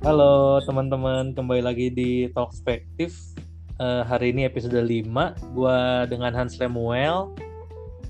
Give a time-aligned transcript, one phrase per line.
[0.00, 3.36] Halo teman-teman, kembali lagi di Talkspektif.
[3.76, 5.04] Uh, hari ini episode 5,
[5.52, 7.28] gua dengan Hans Lemuel.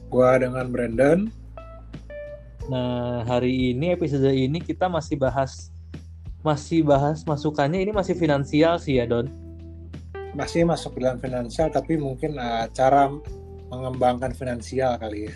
[0.06, 1.26] Gua dengan Brandon.
[2.71, 5.74] Nah, hari ini episode ini kita masih bahas
[6.47, 9.27] masih bahas masukannya ini masih finansial sih ya, Don.
[10.38, 13.11] Masih masuk dalam finansial tapi mungkin uh, cara
[13.67, 15.35] mengembangkan finansial kali ya.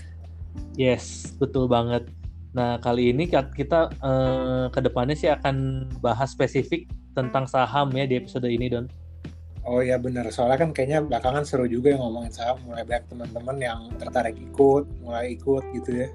[0.79, 2.07] Yes, betul banget.
[2.55, 6.87] Nah, kali ini kita uh, ke depannya sih akan bahas spesifik
[7.19, 8.87] tentang saham ya di episode ini, Don.
[9.65, 13.57] Oh ya benar, soalnya kan kayaknya belakangan seru juga yang ngomongin saham, mulai banyak teman-teman
[13.59, 16.09] yang tertarik ikut, mulai ikut gitu ya.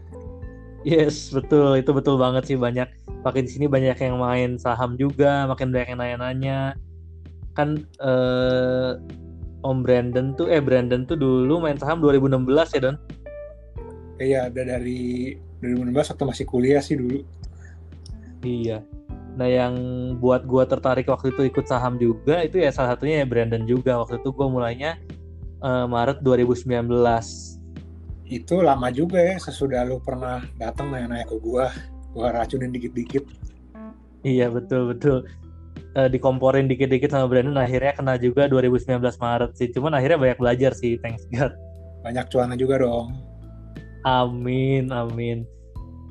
[0.88, 2.88] Yes, betul, itu betul banget sih banyak.
[3.26, 6.60] Makin di sini banyak yang main saham juga, makin banyak yang nanya-nanya.
[7.58, 8.96] Kan uh,
[9.66, 12.98] Om Brandon tuh, eh Brandon tuh dulu main saham 2016 ya Don?
[14.22, 17.24] Iya, ada dari 2016 waktu masih kuliah sih dulu.
[18.44, 18.84] Iya.
[19.36, 19.76] Nah yang
[20.20, 24.00] buat gue tertarik waktu itu ikut saham juga itu ya salah satunya ya Brandon juga.
[24.00, 25.00] Waktu itu gue mulainya
[25.64, 26.88] uh, Maret 2019.
[28.30, 31.66] Itu lama juga ya sesudah lu pernah datang nanya-nanya ke gue.
[32.16, 33.24] Gue racunin dikit-dikit.
[34.24, 35.18] Iya betul betul.
[35.98, 39.68] Uh, dikomporin dikit-dikit sama Brandon akhirnya kena juga 2019 Maret sih.
[39.74, 41.56] Cuman akhirnya banyak belajar sih, thanks God.
[42.06, 43.29] Banyak cuannya juga dong.
[44.08, 45.44] Amin, amin.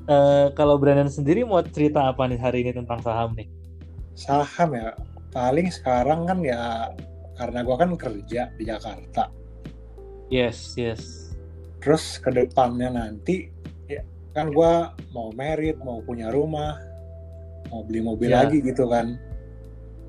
[0.08, 3.48] Uh, kalau Brandon sendiri mau cerita apa nih hari ini tentang saham nih?
[4.16, 4.92] Saham ya,
[5.32, 6.92] paling sekarang kan ya
[7.36, 9.30] karena gue kan kerja di Jakarta.
[10.28, 11.32] Yes, yes.
[11.80, 13.48] Terus ke depannya nanti
[13.88, 14.04] ya
[14.36, 14.72] kan gue
[15.12, 16.76] mau merit, mau punya rumah,
[17.72, 18.44] mau beli mobil ya.
[18.44, 19.16] lagi gitu kan.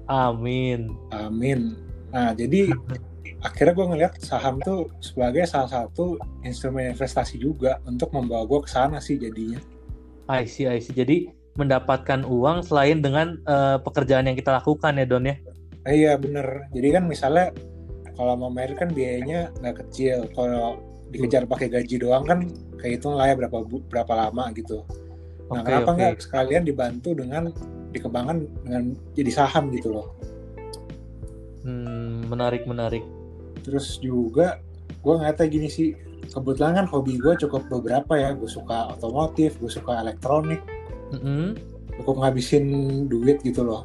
[0.10, 0.92] Amin.
[1.14, 1.78] Amin.
[2.12, 2.74] Nah jadi
[3.42, 8.70] akhirnya gue ngeliat saham tuh sebagai salah satu instrumen investasi juga untuk membawa gue ke
[8.70, 9.60] sana sih jadinya.
[10.30, 10.94] I see, I see.
[10.94, 15.36] Jadi mendapatkan uang selain dengan uh, pekerjaan yang kita lakukan ya Don ya?
[15.90, 16.70] Eh, iya bener.
[16.72, 17.52] Jadi kan misalnya
[18.14, 20.30] kalau mau merit kan biayanya nggak kecil.
[20.38, 20.80] Kalau
[21.10, 22.46] dikejar pakai gaji doang kan
[22.78, 24.86] kehitung lah ya berapa berapa lama gitu.
[25.50, 26.24] Nah okay, kenapa nggak okay.
[26.24, 27.50] sekalian dibantu dengan
[27.90, 28.84] dikembangkan dengan
[29.18, 30.14] jadi saham gitu loh?
[31.66, 33.04] Hmm, menarik menarik
[33.62, 34.60] terus juga
[35.00, 35.96] gue ngeliatnya gini sih
[36.30, 38.36] kebetulan kan hobi gue cukup beberapa ya.
[38.36, 40.62] Gue suka otomotif gue suka elektronik.
[41.10, 41.58] Mm-hmm.
[42.00, 42.66] cukup ngabisin
[43.10, 43.84] duit gitu loh.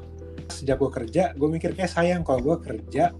[0.52, 3.10] Sejak gue kerja gue mikir kayak sayang kalau gue kerja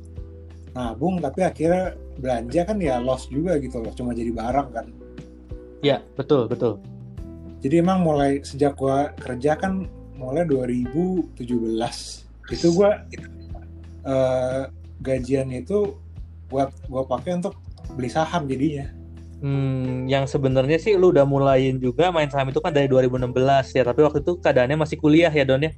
[0.77, 3.91] nabung tapi akhirnya belanja kan ya loss juga gitu loh.
[3.97, 4.87] Cuma jadi barang kan.
[5.81, 6.79] Ya betul betul.
[7.65, 11.35] Jadi emang mulai sejak gue kerja kan mulai 2017
[12.53, 12.91] itu gue
[14.05, 14.69] uh,
[15.01, 15.97] gajian itu
[16.55, 17.59] buat gue pakai untuk
[17.99, 18.87] beli saham jadinya.
[19.43, 23.83] Hmm, yang sebenarnya sih lu udah mulain juga main saham itu kan dari 2016 ya,
[23.83, 25.75] tapi waktu itu keadaannya masih kuliah ya Don ya?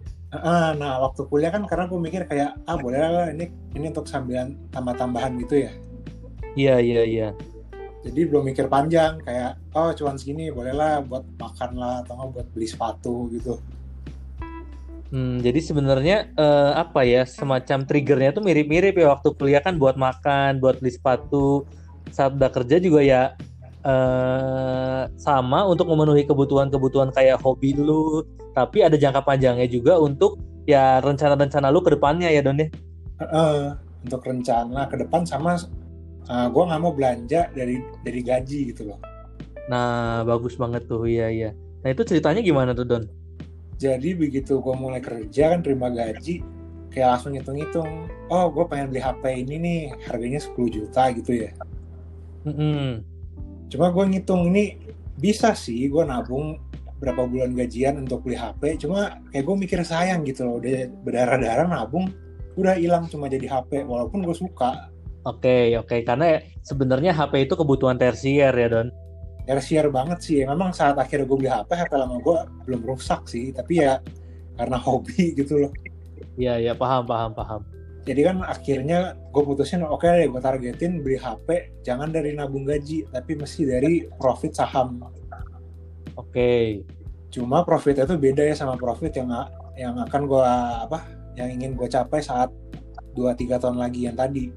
[0.76, 4.54] nah, waktu kuliah kan karena gue mikir kayak ah boleh lah ini ini untuk sambilan
[4.70, 5.72] tambah-tambahan gitu ya.
[6.54, 7.28] Iya iya iya.
[8.06, 12.68] Jadi belum mikir panjang kayak oh cuman segini bolehlah buat makan lah atau buat beli
[12.70, 13.58] sepatu gitu.
[15.06, 19.94] Hmm, jadi sebenarnya uh, apa ya semacam triggernya tuh mirip-mirip ya waktu kuliah kan buat
[19.94, 21.62] makan, buat beli sepatu.
[22.10, 23.22] Saat udah kerja juga ya
[23.86, 30.98] uh, sama untuk memenuhi kebutuhan-kebutuhan kayak hobi lu, tapi ada jangka panjangnya juga untuk ya
[30.98, 32.68] rencana-rencana lu ke depannya ya Don ya.
[33.22, 35.54] Uh, untuk rencana ke depan sama
[36.26, 38.98] uh, gue nggak mau belanja dari dari gaji gitu loh.
[39.70, 41.50] Nah bagus banget tuh iya iya.
[41.86, 43.06] Nah itu ceritanya gimana tuh Don?
[43.76, 46.40] Jadi begitu gue mulai kerja kan terima gaji
[46.90, 51.50] kayak langsung ngitung-ngitung oh gue pengen beli HP ini nih harganya 10 juta gitu ya
[52.48, 53.04] mm-hmm.
[53.68, 54.80] cuma gue ngitung ini
[55.20, 56.56] bisa sih gue nabung
[56.96, 61.68] berapa bulan gajian untuk beli HP cuma kayak gue mikir sayang gitu loh udah berdarah-darah
[61.68, 62.08] nabung
[62.56, 64.88] udah hilang cuma jadi HP walaupun gue suka
[65.28, 66.00] oke okay, oke okay.
[66.00, 68.88] karena sebenarnya HP itu kebutuhan tersier ya Don
[69.46, 70.42] tersier banget sih.
[70.42, 74.02] Memang saat akhirnya gue beli HP HP lama gue belum rusak sih tapi ya
[74.58, 75.72] karena hobi gitu loh.
[76.36, 77.62] Iya iya paham paham paham.
[78.06, 82.66] Jadi kan akhirnya gue putusin oke okay deh gue targetin beli HP jangan dari nabung
[82.66, 85.00] gaji tapi mesti dari profit saham.
[85.00, 86.34] Oke.
[86.34, 86.66] Okay.
[87.26, 89.28] cuma profitnya itu beda ya sama profit yang
[89.76, 90.46] yang akan gue
[90.88, 91.04] apa
[91.36, 92.48] yang ingin gue capai saat
[93.12, 94.48] 2-3 tahun lagi yang tadi.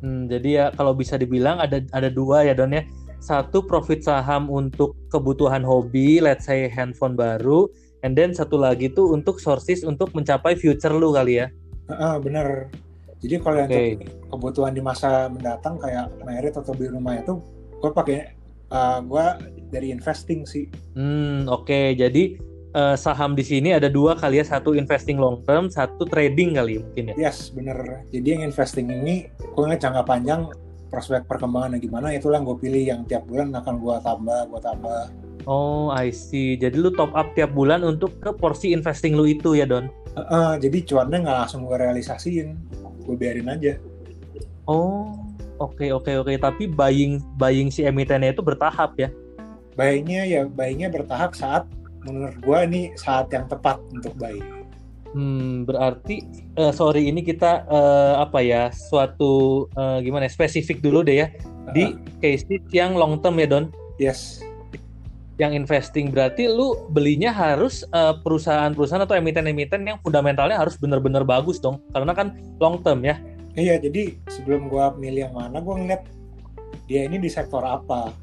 [0.00, 2.84] Hmm, jadi ya kalau bisa dibilang ada ada dua ya Don ya
[3.20, 7.66] satu profit saham untuk kebutuhan hobi, let's say handphone baru,
[8.06, 11.46] and then satu lagi tuh untuk sources untuk mencapai future lu kali ya.
[11.90, 12.70] Uh, bener.
[13.24, 13.96] Jadi kalau okay.
[13.96, 17.40] untuk kebutuhan di masa mendatang kayak merit atau beli rumah itu,
[17.80, 18.36] gue pakai
[18.70, 19.26] uh, gue
[19.72, 20.68] dari investing sih.
[20.94, 21.64] Hmm oke.
[21.64, 21.96] Okay.
[21.96, 22.36] Jadi
[22.76, 26.84] uh, saham di sini ada dua kali ya, satu investing long term, satu trading kali
[26.84, 27.32] mungkin ya.
[27.32, 28.04] Yes, bener.
[28.12, 30.52] Jadi yang investing ini, gue ngeliat jangka panjang
[30.96, 35.00] prospek perkembangannya gimana, itulah yang gue pilih yang tiap bulan akan gue tambah, gue tambah.
[35.44, 36.56] Oh, I see.
[36.56, 39.92] Jadi lu top up tiap bulan untuk ke porsi investing lu itu ya, Don?
[40.16, 42.56] Uh, uh, jadi cuannya nggak langsung gue realisasiin,
[43.04, 43.76] gue biarin aja.
[44.64, 45.12] Oh,
[45.60, 46.32] oke okay, oke okay, oke.
[46.32, 46.36] Okay.
[46.40, 49.12] Tapi buying buying si emitennya itu bertahap ya?
[49.76, 51.68] Buyingnya ya buyingnya bertahap saat
[52.08, 54.55] menurut gue ini saat yang tepat untuk buy.
[55.14, 56.24] Hmm, berarti
[56.58, 61.72] uh, sorry ini kita uh, apa ya suatu uh, gimana spesifik dulu deh ya uh.
[61.72, 63.70] di case yang long term ya Don.
[64.00, 64.42] Yes.
[65.36, 67.84] Yang investing berarti lu belinya harus
[68.24, 73.20] perusahaan-perusahaan atau emiten-emiten yang fundamentalnya harus benar-benar bagus dong karena kan long term ya.
[73.52, 76.08] Iya jadi sebelum gua milih yang mana gua ngeliat
[76.88, 78.16] dia ini di sektor apa.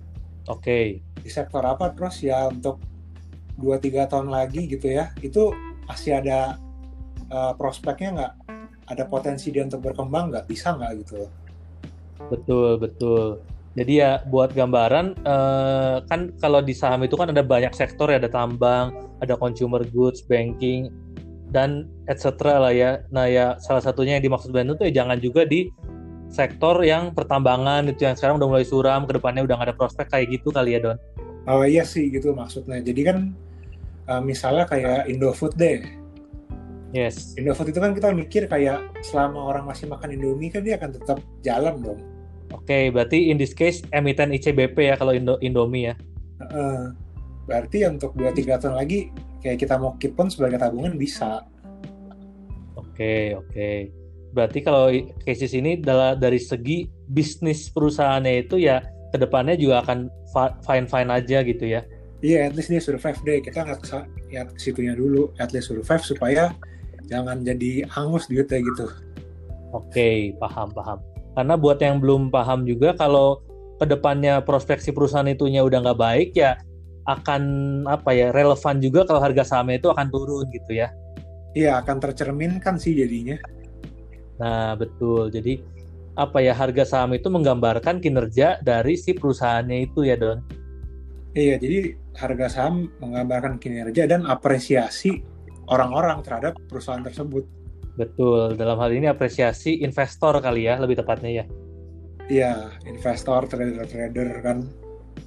[0.49, 0.57] Oke.
[0.57, 0.85] Okay.
[1.21, 2.81] Di sektor apa terus ya untuk
[3.61, 5.53] dua tiga tahun lagi gitu ya itu
[5.85, 6.57] masih ada
[7.33, 8.33] uh, prospeknya nggak
[8.93, 11.25] ada potensi dia untuk berkembang nggak bisa nggak gitu
[12.29, 13.41] betul betul
[13.73, 18.21] jadi ya buat gambaran uh, kan kalau di saham itu kan ada banyak sektor ya
[18.21, 20.93] ada tambang ada consumer goods banking
[21.49, 22.29] dan etc
[22.61, 25.73] lah ya nah ya salah satunya yang dimaksud Bandung tuh ya jangan juga di
[26.29, 30.05] sektor yang pertambangan itu yang sekarang udah mulai suram ke depannya udah gak ada prospek
[30.09, 30.97] kayak gitu kali ya Don
[31.43, 32.79] Oh iya sih gitu maksudnya.
[32.79, 33.17] Jadi kan
[34.07, 35.83] uh, misalnya kayak Indofood deh.
[36.93, 37.33] Yes.
[37.35, 41.17] Indofood itu kan kita mikir kayak selama orang masih makan Indomie kan dia akan tetap
[41.41, 41.99] jalan dong.
[42.53, 45.95] Oke, okay, berarti in this case emiten ICBP ya kalau Indo Indomie ya.
[46.53, 46.93] Uh,
[47.49, 49.09] berarti untuk 2-3 tahun lagi
[49.41, 51.41] kayak kita mau keep on sebagai tabungan bisa.
[52.77, 53.49] Oke, okay, oke.
[53.49, 53.77] Okay.
[54.33, 54.93] Berarti kalau
[55.25, 60.09] cases ini dari segi bisnis perusahaannya itu ya ke depannya juga akan
[60.65, 61.85] fine fine aja gitu ya
[62.25, 63.85] iya yeah, at least dia survive deh kita nggak
[64.33, 66.49] ya situnya dulu at least survive supaya
[67.07, 68.85] jangan jadi hangus duitnya gitu.
[69.73, 70.99] Oke okay, paham paham.
[71.33, 73.41] Karena buat yang belum paham juga kalau
[73.81, 76.61] ke depannya prospeksi perusahaan itunya udah nggak baik ya
[77.03, 77.43] akan
[77.89, 80.93] apa ya relevan juga kalau harga sahamnya itu akan turun gitu ya.
[81.53, 83.37] Iya akan tercerminkan sih jadinya.
[84.39, 85.33] Nah betul.
[85.33, 85.59] Jadi
[86.13, 90.39] apa ya harga saham itu menggambarkan kinerja dari si perusahaannya itu ya Don.
[91.33, 95.25] Iya, jadi harga saham menggambarkan kinerja dan apresiasi
[95.73, 97.43] orang-orang terhadap perusahaan tersebut.
[97.97, 101.45] Betul, dalam hal ini apresiasi investor kali ya, lebih tepatnya ya.
[102.29, 102.53] Iya,
[102.85, 104.57] investor, trader-trader kan.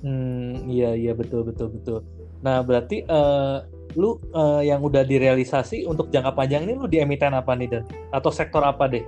[0.03, 1.99] Hmm, iya iya betul betul betul.
[2.43, 3.63] Nah, berarti uh,
[3.95, 7.85] lu uh, yang udah direalisasi untuk jangka panjang ini lu di emiten apa nih Dan?
[8.11, 9.05] Atau sektor apa deh?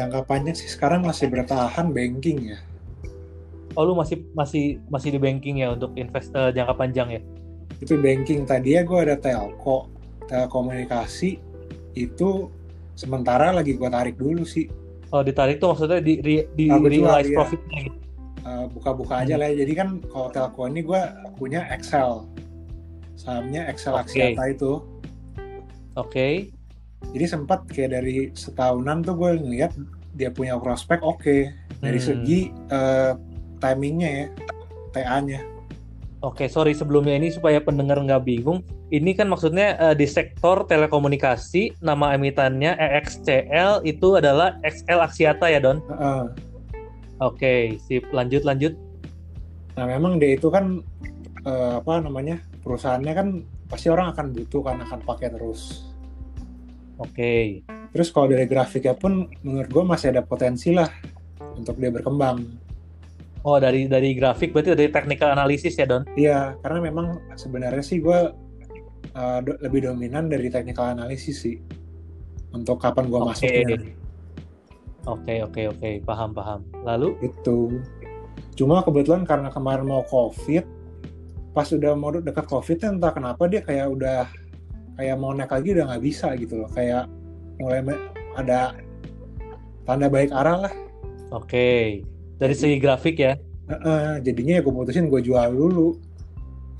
[0.00, 2.58] jangka panjang sih sekarang masih bertahan banking ya.
[3.78, 7.20] Oh lu masih masih masih di banking ya untuk invest uh, jangka panjang ya?
[7.80, 9.88] Itu banking tadi ya gue ada telco,
[10.28, 11.40] telekomunikasi
[11.96, 12.52] itu
[12.94, 14.68] sementara lagi gue tarik dulu sih.
[15.10, 17.36] Oh ditarik tuh maksudnya di, di, di realize ya.
[17.40, 17.98] profitnya gitu?
[18.40, 19.40] Uh, buka-buka aja hmm.
[19.42, 19.56] lah ya.
[19.64, 21.00] Jadi kan kalau telco ini gue
[21.40, 22.28] punya Excel,
[23.16, 24.04] sahamnya Excel okay.
[24.04, 24.72] Axiata itu.
[25.96, 26.06] Oke.
[26.08, 26.34] Okay
[27.08, 29.72] jadi sempat kayak dari setahunan tuh gue ngeliat
[30.14, 31.40] dia punya prospek oke okay.
[31.80, 32.06] dari hmm.
[32.06, 32.40] segi
[32.70, 33.16] uh,
[33.58, 34.26] timingnya ya
[34.92, 35.40] TA-nya
[36.20, 38.60] Oke, okay, sorry sebelumnya ini supaya pendengar nggak bingung.
[38.92, 45.64] Ini kan maksudnya uh, di sektor telekomunikasi, nama emitannya EXCL itu adalah XL Axiata ya
[45.64, 45.80] Don?
[45.88, 46.28] Uh,
[47.24, 48.04] Oke, okay, sip.
[48.12, 48.76] Lanjut lanjut.
[49.80, 50.84] Nah memang dia itu kan
[51.48, 53.28] uh, apa namanya perusahaannya kan
[53.68, 55.88] pasti orang akan butuh kan akan pakai terus.
[57.00, 57.16] Oke.
[57.16, 57.44] Okay.
[57.96, 60.88] Terus kalau dari grafiknya pun menurut gue masih ada potensi lah
[61.56, 62.44] untuk dia berkembang.
[63.40, 66.04] Oh dari dari grafik berarti dari technical analysis ya Don?
[66.12, 67.06] Iya karena memang
[67.40, 68.18] sebenarnya sih gue
[69.16, 71.56] uh, do, lebih dominan dari technical analysis sih
[72.52, 73.28] untuk kapan gue okay.
[73.32, 73.64] masuknya.
[73.64, 73.80] Oke
[75.08, 75.94] okay, oke okay, oke okay.
[76.04, 76.60] paham paham.
[76.84, 77.16] Lalu?
[77.24, 77.80] Itu.
[78.60, 80.68] Cuma kebetulan karena kemarin mau covid,
[81.56, 84.28] pas udah mau dekat covid entah kenapa dia kayak udah
[85.00, 87.08] kayak mau naik lagi udah nggak bisa gitu loh kayak
[87.56, 87.80] mulai
[88.36, 88.76] ada
[89.88, 90.74] tanda baik arah lah
[91.32, 92.04] oke
[92.40, 93.36] dari segi grafik ya?
[93.68, 96.00] Uh, uh, jadinya ya gue putusin gue jual dulu.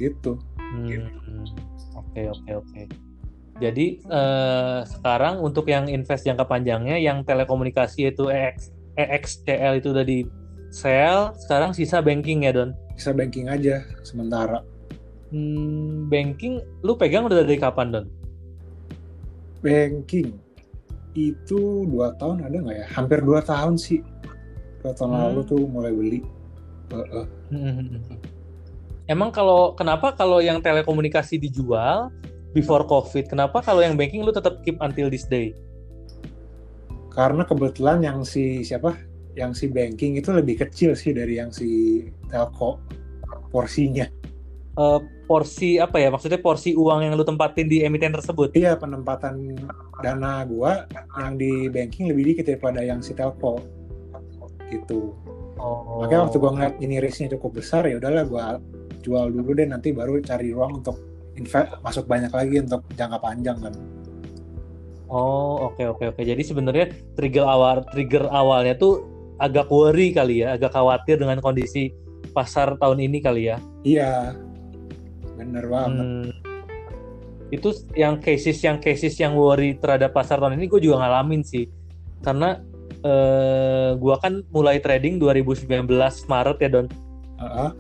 [0.01, 0.41] Gitu.
[0.57, 1.13] Hmm,
[1.95, 2.83] oke oke oke.
[3.61, 10.05] Jadi uh, sekarang untuk yang invest jangka panjangnya yang telekomunikasi itu EX EXCL itu udah
[10.09, 10.25] di
[10.73, 12.73] sell sekarang sisa banking ya Don?
[12.97, 14.65] Sisa banking aja sementara.
[15.29, 18.07] Hmm, banking lu pegang udah dari kapan Don?
[19.61, 20.33] Banking.
[21.13, 22.87] Itu dua tahun ada nggak ya?
[22.97, 24.01] Hampir dua tahun sih.
[24.81, 25.21] Tahun hmm.
[25.29, 26.21] lalu tuh mulai beli.
[26.91, 27.27] Uh, uh.
[29.11, 32.15] Emang kalau kenapa kalau yang telekomunikasi dijual
[32.55, 35.53] before COVID, kenapa kalau yang banking lu tetap keep until this day?
[37.11, 38.95] Karena kebetulan yang si siapa?
[39.35, 42.79] Yang si banking itu lebih kecil sih dari yang si telco
[43.51, 44.07] porsinya.
[44.79, 46.09] Uh, porsi apa ya?
[46.15, 48.55] Maksudnya porsi uang yang lu tempatin di emiten tersebut?
[48.55, 49.59] Iya, penempatan
[50.01, 50.87] dana gua
[51.19, 53.80] yang di banking lebih dikit daripada yang si telco.
[54.71, 55.13] Gitu.
[55.59, 56.01] Oh.
[56.01, 58.45] Makanya waktu gua ngeliat ini risknya cukup besar ya udahlah gua
[59.03, 60.97] jual dulu deh nanti baru cari ruang untuk
[61.35, 63.75] invest masuk banyak lagi untuk jangka panjang kan.
[65.11, 66.17] Oh oke okay, oke okay, oke.
[66.23, 66.25] Okay.
[66.31, 66.87] Jadi sebenarnya
[67.19, 69.05] trigger awal trigger awalnya tuh
[69.41, 71.91] agak worry kali ya, agak khawatir dengan kondisi
[72.37, 73.57] pasar tahun ini kali ya.
[73.83, 74.37] Iya,
[75.35, 76.05] bener banget.
[76.05, 76.29] Hmm,
[77.49, 81.67] itu yang cases yang cases yang worry terhadap pasar tahun ini gue juga ngalamin sih,
[82.21, 82.61] karena
[83.05, 85.67] eh, gue kan mulai trading 2019
[86.29, 86.87] Maret ya don.
[87.41, 87.71] Uh -huh.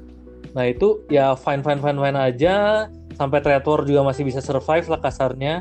[0.56, 2.86] Nah itu ya fine fine fine fine aja
[3.20, 5.60] sampai Trade juga masih bisa survive lah kasarnya.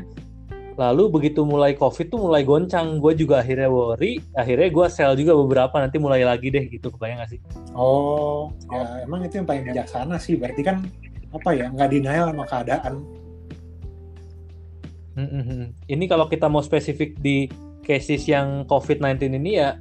[0.80, 5.36] Lalu begitu mulai COVID tuh mulai goncang, gue juga akhirnya worry, akhirnya gue sell juga
[5.36, 7.40] beberapa nanti mulai lagi deh gitu, kebayang gak sih?
[7.76, 10.88] Oh, ya emang itu yang paling bijaksana sih, berarti kan
[11.36, 12.94] apa ya nggak denial sama keadaan.
[15.84, 17.44] Ini kalau kita mau spesifik di
[17.84, 19.76] cases yang COVID-19 ini ya,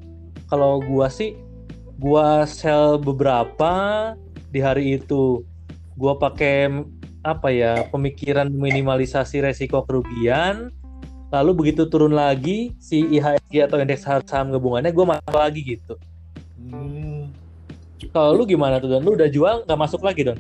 [0.50, 1.38] kalau gue sih,
[2.00, 3.74] gue sell beberapa,
[4.50, 5.46] di hari itu
[6.00, 6.72] gue pakai
[7.22, 10.72] apa ya pemikiran minimalisasi resiko kerugian
[11.30, 15.94] lalu begitu turun lagi si IHSG atau indeks saham gabungannya gue masuk lagi gitu.
[16.58, 17.30] Hmm.
[18.10, 19.04] kalau lu gimana tuh don?
[19.06, 20.40] Lu udah jual nggak masuk lagi don?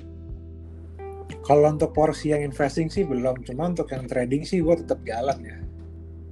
[1.46, 5.38] Kalau untuk porsi yang investing sih belum cuma untuk yang trading sih gue tetap jalan
[5.46, 5.58] ya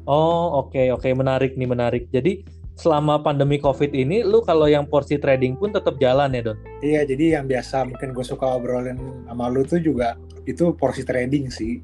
[0.08, 1.12] oh oke okay, oke okay.
[1.14, 2.42] menarik nih menarik jadi
[2.78, 6.58] selama pandemi COVID ini, lu kalau yang porsi trading pun tetap jalan ya, Don?
[6.86, 10.14] Iya, jadi yang biasa mungkin gue suka obrolin sama lu tuh juga
[10.46, 11.82] itu porsi trading sih.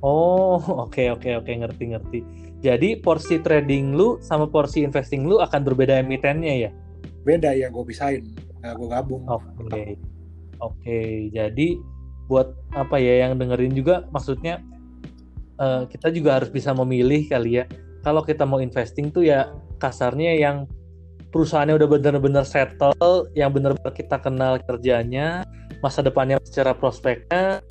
[0.00, 0.56] Oh,
[0.86, 1.54] oke okay, oke okay, oke okay.
[1.66, 2.20] ngerti ngerti.
[2.62, 6.70] Jadi porsi trading lu sama porsi investing lu akan berbeda emitennya ya?
[7.26, 8.30] Beda ya, gue pisahin.
[8.62, 9.26] Nah, gue gabung.
[9.26, 9.50] Oke.
[9.66, 9.90] Okay.
[10.60, 11.10] Oke, okay.
[11.32, 11.80] jadi
[12.28, 14.62] buat apa ya yang dengerin juga maksudnya
[15.60, 17.64] uh, kita juga harus bisa memilih kali ya
[18.00, 20.64] kalau kita mau investing tuh ya kasarnya yang
[21.30, 25.46] perusahaannya udah benar-benar settle, yang benar-benar kita kenal kerjanya,
[25.78, 27.62] masa depannya secara prospeknya,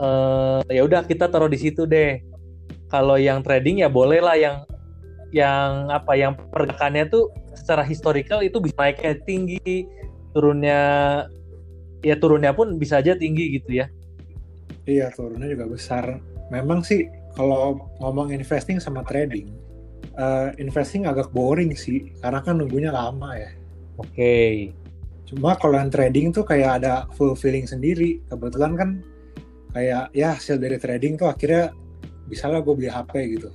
[0.00, 2.20] uh, ya udah kita taruh di situ deh.
[2.88, 4.64] Kalau yang trading ya boleh lah yang
[5.34, 9.84] yang apa yang pergerakannya tuh secara historical itu bisa naiknya tinggi,
[10.32, 10.80] turunnya
[12.00, 13.86] ya turunnya pun bisa aja tinggi gitu ya.
[14.86, 16.22] Iya turunnya juga besar.
[16.48, 19.52] Memang sih kalau ngomong investing sama trading,
[20.16, 23.50] uh, investing agak boring sih, karena kan nunggunya lama ya.
[24.00, 24.10] Oke.
[24.12, 24.52] Okay.
[25.26, 28.22] Cuma kalau yang trading tuh kayak ada full feeling sendiri.
[28.30, 28.90] Kebetulan kan
[29.74, 31.74] kayak ya hasil dari trading tuh akhirnya
[32.30, 33.50] bisa lah gue beli HP gitu.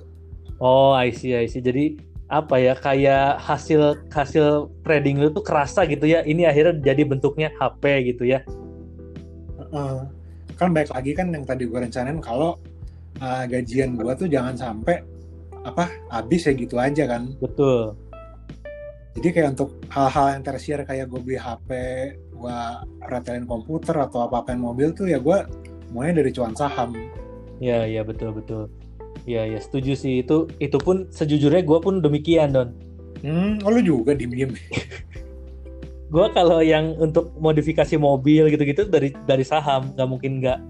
[0.60, 1.64] Oh, I see, I see.
[1.64, 1.96] Jadi
[2.32, 6.20] apa ya kayak hasil hasil trading lu tuh kerasa gitu ya.
[6.22, 8.44] Ini akhirnya jadi bentuknya HP gitu ya.
[9.72, 10.04] Uh,
[10.60, 12.60] kan baik lagi kan yang tadi gue rencanain kalau
[13.22, 15.06] uh, gajian gue tuh jangan sampai
[15.62, 17.30] apa habis ya gitu aja kan.
[17.38, 17.94] Betul.
[19.12, 21.70] Jadi kayak untuk hal-hal yang tersier kayak gue beli HP
[22.32, 22.58] gue
[23.06, 25.46] retelin komputer atau apa apain mobil tuh ya gue
[25.94, 26.90] mulai dari cuan saham.
[27.62, 28.66] Ya ya betul betul.
[29.22, 30.26] Ya ya setuju sih.
[30.26, 32.74] Itu itu pun sejujurnya gue pun demikian don.
[33.22, 34.52] Hmm oh, lu juga diem diem
[36.12, 40.60] gue kalau yang untuk modifikasi mobil gitu-gitu dari dari saham nggak mungkin nggak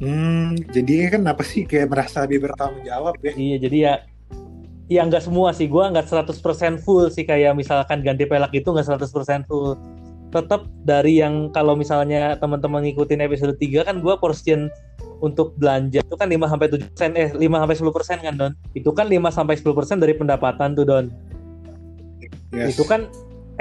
[0.00, 3.32] Hmm, jadi kan apa sih kayak merasa lebih bertanggung jawab ya?
[3.36, 3.94] Iya, jadi ya
[4.92, 8.88] ya nggak semua sih, gue nggak 100% full sih kayak misalkan ganti pelak itu nggak
[8.88, 9.76] 100% full.
[10.32, 14.72] Tetap dari yang kalau misalnya teman-teman ngikutin episode 3 kan gue portion
[15.22, 18.52] untuk belanja itu kan 5 sampai 7 persen eh 5 sampai 10 persen kan Don.
[18.74, 21.06] Itu kan 5 sampai 10 persen dari pendapatan tuh Don.
[22.52, 22.74] Yes.
[22.76, 23.06] Itu kan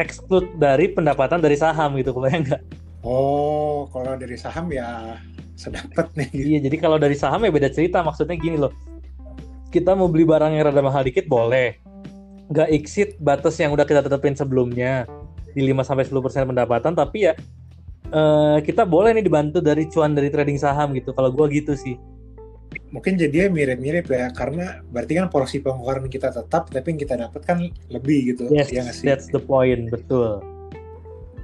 [0.01, 2.61] exclude dari pendapatan dari saham gitu, kebayang nggak?
[3.01, 5.17] Oh, kalau dari saham ya
[5.61, 6.29] sedapat nih.
[6.33, 8.01] Iya, jadi kalau dari saham ya beda cerita.
[8.01, 8.73] Maksudnya gini loh,
[9.69, 11.77] kita mau beli barang yang rada mahal dikit boleh.
[12.49, 15.05] Nggak exit batas yang udah kita tetapin sebelumnya
[15.53, 17.33] di 5-10% pendapatan, tapi ya
[18.11, 21.13] uh, kita boleh nih dibantu dari cuan dari trading saham gitu.
[21.13, 21.95] Kalau gue gitu sih.
[22.91, 27.41] Mungkin jadinya mirip-mirip ya, karena berarti kan porsi pengeluaran kita tetap, tapi yang kita dapat
[27.43, 28.51] kan lebih gitu.
[28.51, 30.43] Yes, ya that's the point, betul.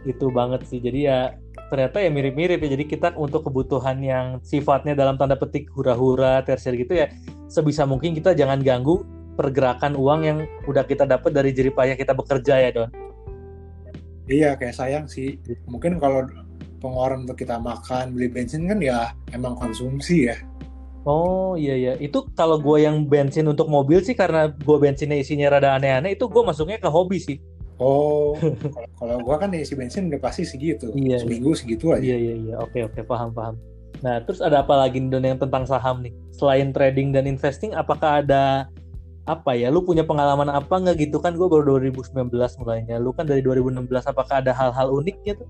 [0.03, 0.83] Itu banget sih.
[0.83, 1.35] Jadi ya
[1.67, 2.69] ternyata ya mirip-mirip ya.
[2.75, 7.11] Jadi kita untuk kebutuhan yang sifatnya dalam tanda petik hura-hura, tersier gitu ya,
[7.51, 9.03] sebisa mungkin kita jangan ganggu
[9.37, 12.89] pergerakan uang yang udah kita dapat dari jerih payah kita bekerja ya, Don.
[14.27, 15.39] Iya, kayak sayang sih.
[15.69, 16.27] Mungkin kalau
[16.83, 20.37] pengeluaran untuk kita makan beli bensin kan ya emang konsumsi ya
[21.07, 25.55] Oh iya iya, itu kalau gue yang bensin untuk mobil sih karena gue bensinnya isinya
[25.55, 27.39] rada aneh-aneh, itu gue masuknya ke hobi sih.
[27.77, 28.33] Oh,
[28.99, 31.17] kalau gue kan isi bensin udah pasti segitu, iya, iya.
[31.21, 31.59] seminggu iya.
[31.61, 32.01] segitu aja.
[32.01, 33.55] Iya iya iya, oke oke paham paham.
[34.01, 36.13] Nah terus ada apa lagi Don yang tentang saham nih?
[36.33, 38.65] Selain trading dan investing, apakah ada
[39.29, 39.69] apa ya?
[39.69, 41.37] Lu punya pengalaman apa nggak gitu kan?
[41.37, 43.85] Gue baru 2019 mulainya, lu kan dari 2016.
[44.09, 45.45] Apakah ada hal-hal unik gitu?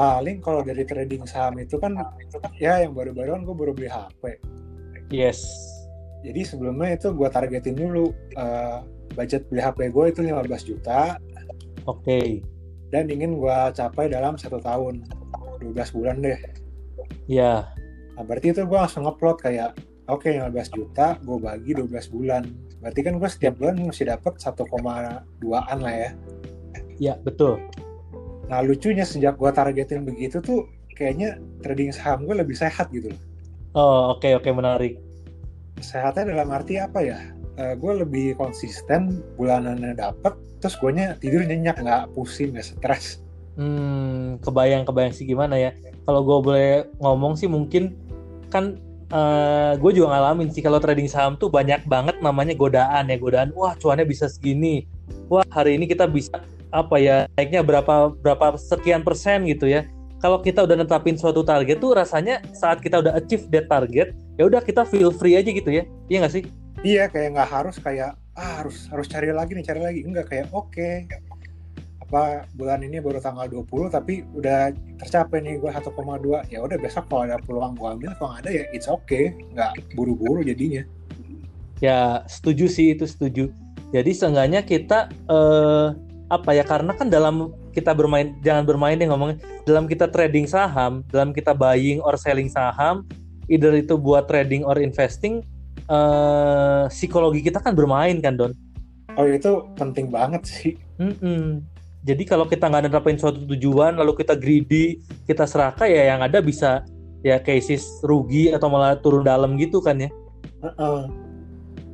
[0.00, 1.92] Paling kalau dari trading saham itu kan,
[2.24, 4.40] itu kan ya yang baru-baru kan gue baru beli HP
[5.10, 5.42] Yes.
[6.22, 8.86] Jadi sebelumnya itu gue targetin dulu uh,
[9.18, 11.18] budget beli HP gue itu 15 juta.
[11.86, 12.04] Oke.
[12.04, 12.28] Okay.
[12.90, 15.06] Dan ingin gue capai dalam satu tahun,
[15.62, 16.40] 12 bulan deh.
[17.30, 17.64] Iya.
[17.64, 18.16] Yeah.
[18.18, 19.78] Nah, berarti itu gue langsung upload kayak,
[20.10, 22.42] oke okay, 15 juta, gue bagi 12 bulan.
[22.82, 26.10] Berarti kan gue setiap bulan mesti dapat 1,2an lah ya.
[27.00, 27.62] Iya, betul.
[28.50, 30.66] Nah lucunya sejak gue targetin begitu tuh,
[30.98, 33.22] kayaknya trading saham gue lebih sehat gitu loh
[33.72, 34.94] Oh oke okay, oke okay, menarik.
[35.78, 37.22] Sehatnya dalam arti apa ya?
[37.60, 40.32] Uh, eh, gue lebih konsisten bulanannya dapat,
[40.64, 43.20] terus gue nya tidur nyenyak nggak pusing nggak stres.
[43.60, 45.76] Hmm kebayang kebayang sih gimana ya?
[46.08, 46.70] Kalau gue boleh
[47.04, 47.92] ngomong sih mungkin
[48.48, 48.80] kan
[49.12, 53.20] uh, eh, gue juga ngalamin sih kalau trading saham tuh banyak banget namanya godaan ya
[53.20, 53.52] godaan.
[53.52, 54.88] Wah cuannya bisa segini.
[55.28, 56.40] Wah hari ini kita bisa
[56.72, 59.84] apa ya naiknya berapa berapa sekian persen gitu ya
[60.22, 64.46] kalau kita udah netapin suatu target tuh rasanya saat kita udah achieve that target ya
[64.46, 66.44] udah kita feel free aja gitu ya iya nggak sih
[66.80, 70.00] iya kayak nggak harus kayak ah, harus harus cari lagi nih cari lagi.
[70.04, 70.72] Enggak kayak oke.
[70.72, 71.08] Okay.
[72.10, 75.94] apa bulan ini baru tanggal 20 tapi udah tercapai nih gue 1,2
[76.50, 79.30] ya udah besok kalau ada peluang gue ambil kalau ada ya it's okay.
[79.54, 80.82] Nggak buru-buru jadinya.
[81.78, 83.54] Ya setuju sih itu setuju.
[83.94, 85.94] Jadi seenggaknya kita uh,
[86.30, 91.06] apa ya karena kan dalam kita bermain jangan bermain deh ngomongnya dalam kita trading saham
[91.10, 93.06] dalam kita buying or selling saham
[93.50, 95.42] either itu buat trading or investing
[95.90, 98.52] uh, psikologi kita kan bermain kan don?
[99.18, 100.74] Oh itu penting banget sih.
[101.00, 101.64] Mm-mm.
[102.00, 106.40] jadi kalau kita nggak nerapin suatu tujuan lalu kita greedy kita serakah ya yang ada
[106.40, 106.84] bisa
[107.20, 110.10] ya cases rugi atau malah turun dalam gitu kan ya?
[110.60, 111.08] Uh-uh.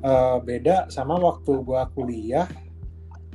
[0.03, 2.47] uh, beda sama waktu gua kuliah.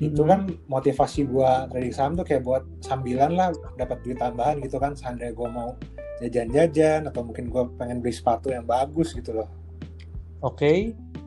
[0.01, 4.81] Itu kan motivasi gua trading saham tuh kayak buat sambilan lah dapat duit tambahan gitu
[4.81, 5.69] kan seandainya gua mau
[6.23, 9.47] jajan-jajan atau mungkin gua pengen beli sepatu yang bagus gitu loh
[10.41, 10.57] oke.
[10.57, 10.77] Okay.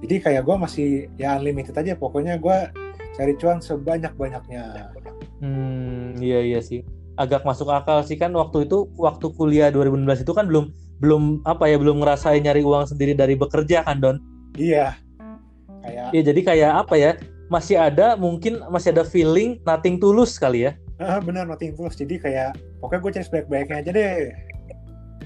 [0.05, 1.97] jadi kayak gua masih ya unlimited aja.
[1.97, 2.69] Pokoknya gua
[3.15, 4.93] cari cuan sebanyak-banyaknya.
[5.41, 6.83] Hmm iya iya sih.
[7.15, 8.19] Agak masuk akal sih.
[8.19, 12.63] Kan waktu itu waktu kuliah 2016 itu kan belum belum apa ya belum ngerasain nyari
[12.63, 14.17] uang sendiri dari bekerja kan Don?
[14.59, 14.99] Iya.
[15.85, 17.13] Kayak iya jadi kayak apa ya
[17.53, 20.73] masih ada mungkin masih ada feeling nothing tulus kali ya?
[20.99, 21.95] Ah benar nothing tulus.
[21.95, 24.13] Jadi kayak pokoknya gue cari sebaik-baiknya aja deh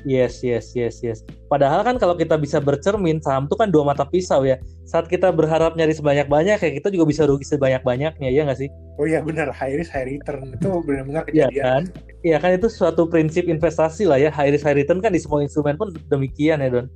[0.07, 1.19] Yes, yes, yes, yes.
[1.51, 4.61] Padahal kan kalau kita bisa bercermin, saham tuh kan dua mata pisau ya.
[4.87, 8.69] Saat kita berharap nyari sebanyak-banyak, ya kita juga bisa rugi sebanyak-banyaknya, ya nggak sih?
[9.01, 10.55] Oh iya benar, high risk, high return.
[10.55, 11.51] Itu benar-benar iya kejadian.
[11.51, 11.83] Iya kan?
[12.19, 14.31] Iya kan itu suatu prinsip investasi lah ya.
[14.31, 16.87] High risk, high return kan di semua instrumen pun demikian ya, Don?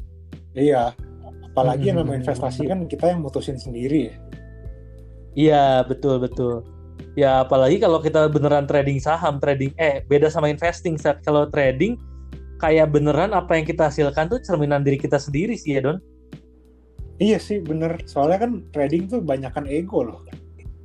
[0.54, 0.82] Iya.
[1.52, 1.88] Apalagi hmm.
[1.92, 4.14] yang namanya investasi kan kita yang mutusin sendiri ya.
[5.32, 6.64] Iya betul betul.
[7.12, 10.96] Ya apalagi kalau kita beneran trading saham, trading eh beda sama investing.
[10.96, 12.00] Saat kalau trading
[12.62, 15.98] kayak beneran apa yang kita hasilkan tuh cerminan diri kita sendiri sih ya Don.
[17.18, 17.98] Iya sih bener.
[18.06, 20.22] Soalnya kan trading tuh banyakkan ego loh.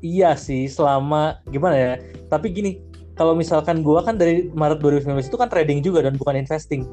[0.02, 1.94] Iya sih selama gimana ya.
[2.34, 2.72] Tapi gini
[3.14, 6.90] kalau misalkan gua kan dari Maret 2019 itu kan trading juga dan bukan investing.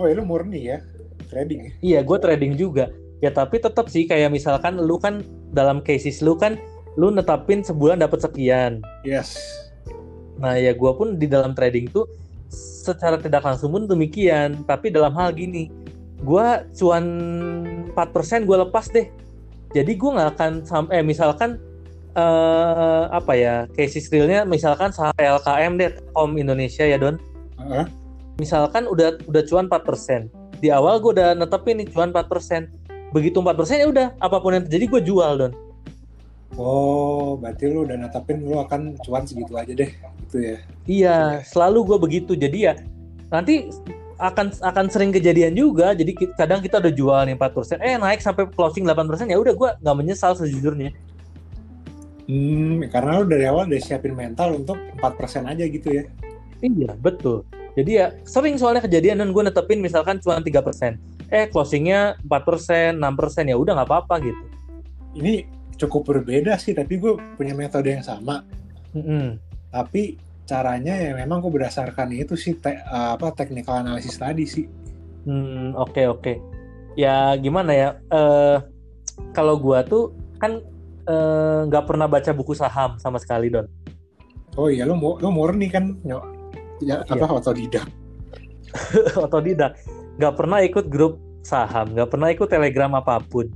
[0.00, 0.80] Oh itu ya, murni ya
[1.28, 1.72] trading ya?
[1.84, 2.88] Iya gue trading juga.
[3.20, 5.20] Ya tapi tetap sih kayak misalkan lu kan
[5.52, 6.56] dalam cases lu kan
[6.96, 8.80] lu netapin sebulan dapat sekian.
[9.04, 9.36] Yes.
[10.40, 12.08] Nah ya gue pun di dalam trading tuh
[12.50, 14.62] secara tidak langsung pun demikian.
[14.64, 15.70] Tapi dalam hal gini,
[16.22, 16.46] gue
[16.78, 17.04] cuan
[17.92, 19.06] 4% gue lepas deh.
[19.74, 21.58] Jadi gue nggak akan sampai eh, misalkan
[22.16, 27.18] uh, apa ya cases realnya misalkan saham LKM deh Kom Indonesia ya Don.
[27.58, 27.84] Uh -huh.
[28.38, 30.62] Misalkan udah udah cuan 4%.
[30.62, 33.12] Di awal gue udah netepin nih cuan 4%.
[33.12, 35.65] Begitu 4% ya udah apa pun yang terjadi gue jual Don
[36.56, 39.92] Oh, berarti lu udah natapin lu akan cuan segitu aja deh,
[40.24, 40.56] gitu ya?
[40.88, 42.32] Iya, selalu gue begitu.
[42.32, 42.74] Jadi ya
[43.28, 43.68] nanti
[44.16, 45.92] akan akan sering kejadian juga.
[45.92, 49.68] Jadi kadang kita udah jual nih 4%, eh naik sampai closing 8%, ya udah gue
[49.84, 50.96] nggak menyesal sejujurnya.
[52.26, 56.02] Hmm, karena lu dari awal udah siapin mental untuk 4% aja gitu ya?
[56.64, 57.44] Iya, betul.
[57.76, 60.96] Jadi ya sering soalnya kejadian dan gue netepin misalkan cuan 3%.
[61.28, 64.44] Eh closingnya 4%, 6%, ya udah nggak apa-apa gitu.
[65.20, 65.44] Ini
[65.76, 68.42] cukup berbeda sih tapi gue punya metode yang sama
[68.96, 69.26] mm -hmm.
[69.70, 74.64] tapi caranya ya memang gue berdasarkan itu sih te, uh, apa technical analysis tadi sih.
[75.26, 76.22] Hmm oke okay, oke.
[76.22, 76.36] Okay.
[76.94, 77.88] Ya gimana ya?
[78.08, 78.62] Uh,
[79.34, 80.62] kalau gue tuh kan
[81.08, 83.66] eh, nggak uh, pernah baca buku saham sama sekali don.
[84.56, 86.24] Oh iya lo lo murni kan nyok
[86.80, 87.12] ya, iya.
[87.16, 87.88] apa otodidak.
[89.24, 89.76] otodidak.
[90.16, 93.48] Nggak pernah ikut grup saham, nggak pernah ikut telegram apa pun.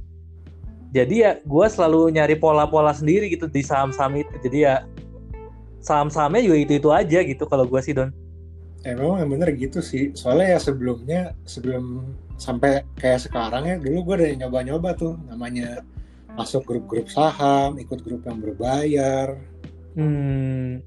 [0.90, 4.35] Jadi ya gue selalu nyari pola-pola sendiri gitu di saham-saham itu.
[4.42, 4.83] Jadi ya
[5.81, 8.11] saham-sahamnya juga itu itu aja gitu kalau gue sih don.
[8.83, 10.11] Emang yang bener gitu sih.
[10.18, 15.85] Soalnya ya sebelumnya sebelum sampai kayak sekarang ya dulu gue udah nyoba-nyoba tuh namanya
[16.35, 19.38] masuk grup-grup saham ikut grup yang berbayar.
[19.94, 20.83] Hmm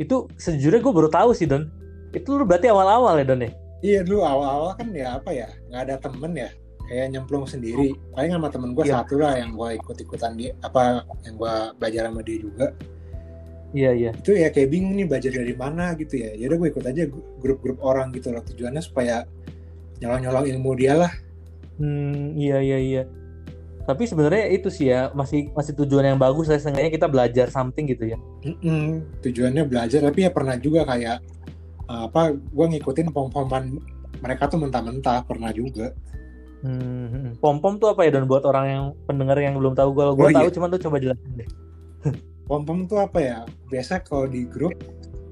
[0.00, 1.68] itu sejujurnya gue baru tahu sih don.
[2.16, 3.52] Itu lu berarti awal-awal ya don ya?
[3.84, 6.50] Iya dulu awal-awal kan ya apa ya nggak ada temen ya
[6.90, 8.98] kayak nyemplung sendiri paling sama temen gue iya.
[8.98, 12.74] satu lah yang gue ikut-ikutan dia apa yang gue belajar sama dia juga
[13.70, 14.10] Iya iya.
[14.10, 16.34] Itu ya kayak bingung nih belajar dari mana gitu ya.
[16.34, 17.02] Ya udah gue ikut aja
[17.38, 19.22] grup-grup orang gitu loh tujuannya supaya
[20.02, 21.12] nyolong-nyolong ilmu dia lah.
[21.78, 23.02] Hmm iya iya iya.
[23.86, 26.58] Tapi sebenarnya itu sih ya masih masih tujuan yang bagus lah.
[26.58, 28.18] Seenggaknya kita belajar something gitu ya.
[28.42, 31.22] Mm-mm, tujuannya belajar tapi ya pernah juga kayak
[31.90, 33.78] apa gue ngikutin pom-poman
[34.18, 35.94] mereka tuh mentah-mentah pernah juga.
[36.60, 37.30] Hmm, hmm.
[37.40, 39.96] pom-pom tuh apa ya dan buat orang yang pendengar yang belum tahu.
[39.96, 40.54] Kalau gue oh, tahu iya.
[40.60, 41.48] cuman tuh coba jelasin deh.
[42.44, 43.38] pom tuh apa ya?
[43.72, 44.76] Biasa kalau di grup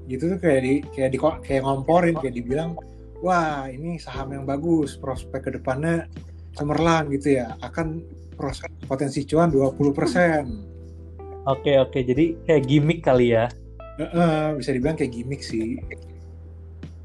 [0.09, 2.73] gitu tuh kayak di kayak di kayak ngomporin kayak dibilang
[3.21, 6.09] wah ini saham yang bagus prospek ke depannya
[6.57, 7.53] cemerlang gitu ya.
[7.61, 8.01] Akan
[8.33, 11.99] prospek potensi cuan 20% oke oke.
[12.01, 13.53] Jadi kayak gimmick kali ya?
[14.01, 15.77] Uh, uh, bisa dibilang kayak gimmick sih.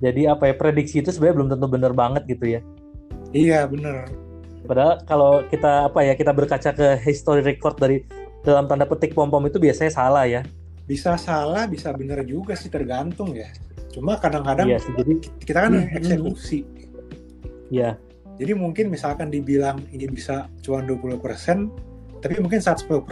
[0.00, 2.64] Jadi apa ya prediksi itu sebenarnya belum tentu benar banget gitu ya
[3.34, 4.08] iya bener.
[4.64, 8.06] Padahal kalau kita apa ya kita berkaca ke history record dari
[8.40, 10.40] dalam tanda petik pom pom itu biasanya salah ya.
[10.88, 13.50] Bisa salah bisa benar juga sih tergantung ya.
[13.92, 16.64] Cuma kadang-kadang iya jadi kita kan hmm, eksekusi.
[17.68, 18.00] Ya
[18.34, 21.22] jadi mungkin misalkan dibilang ini bisa cuma 20%
[22.18, 23.04] tapi mungkin saat 10%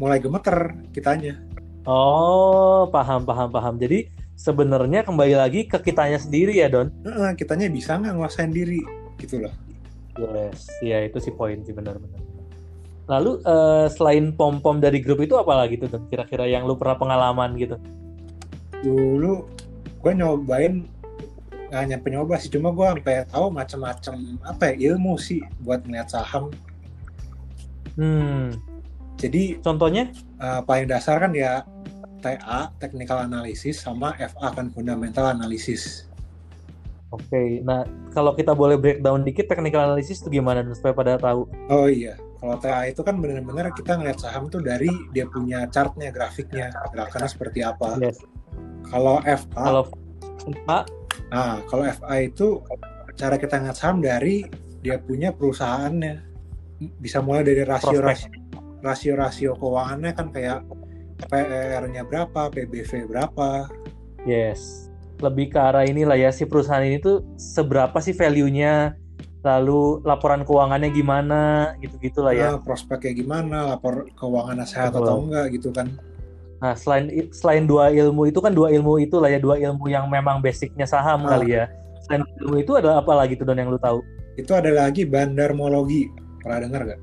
[0.00, 1.38] mulai gemeter kitanya.
[1.84, 3.74] Oh paham paham paham.
[3.78, 6.90] Jadi sebenarnya kembali lagi ke kitanya sendiri ya Don?
[7.04, 9.54] Uh, kitanya bisa nggak nguasain diri gitu loh
[10.18, 12.32] yes ya itu sih poin sih benar-benar
[13.10, 16.94] Lalu uh, selain pom pom dari grup itu apa lagi tuh kira-kira yang lu pernah
[16.94, 17.76] pengalaman gitu?
[18.82, 19.42] Dulu
[20.02, 20.86] gue nyobain
[21.70, 26.20] nggak hanya penyoba sih, cuma gue sampai tahu macam-macam apa ya ilmu sih buat melihat
[26.20, 26.52] saham.
[27.96, 28.54] Hmm.
[29.18, 31.64] Jadi contohnya uh, paling dasar kan ya
[32.22, 36.06] TA technical analysis sama FA kan fundamental analysis.
[37.12, 37.48] Oke, okay.
[37.60, 37.84] nah
[38.16, 41.44] kalau kita boleh breakdown dikit technical analysis itu gimana supaya pada tahu?
[41.68, 46.08] Oh iya, kalau TA itu kan benar-benar kita ngeliat saham tuh dari dia punya chartnya,
[46.08, 48.00] grafiknya, gerakannya seperti apa.
[48.00, 48.24] Yes.
[48.88, 49.82] Kalau FA, kalau
[50.64, 50.78] FA,
[51.28, 52.64] nah kalau FA itu
[53.12, 54.48] cara kita ngeliat saham dari
[54.80, 56.32] dia punya perusahaannya.
[56.96, 58.00] Bisa mulai dari rasio
[58.82, 60.64] rasio rasio keuangannya kan kayak
[61.28, 63.68] PR-nya berapa, PBV berapa.
[64.26, 64.91] Yes.
[65.22, 68.98] Lebih ke arah inilah ya si perusahaan ini tuh seberapa sih value-nya
[69.42, 72.54] lalu laporan keuangannya gimana gitu-gitulah ya.
[72.54, 75.02] Nah, prospeknya gimana, lapor keuangannya sehat Betul.
[75.02, 75.90] atau enggak gitu kan.
[76.62, 80.06] Nah, selain selain dua ilmu itu kan dua ilmu itu lah ya, dua ilmu yang
[80.06, 81.34] memang basicnya saham nah.
[81.38, 81.66] kali ya.
[82.06, 83.98] Selain ilmu itu ada apa lagi tuh Don yang lu tahu?
[84.38, 86.06] Itu ada lagi bandarmologi.
[86.42, 87.00] Pernah dengar gak?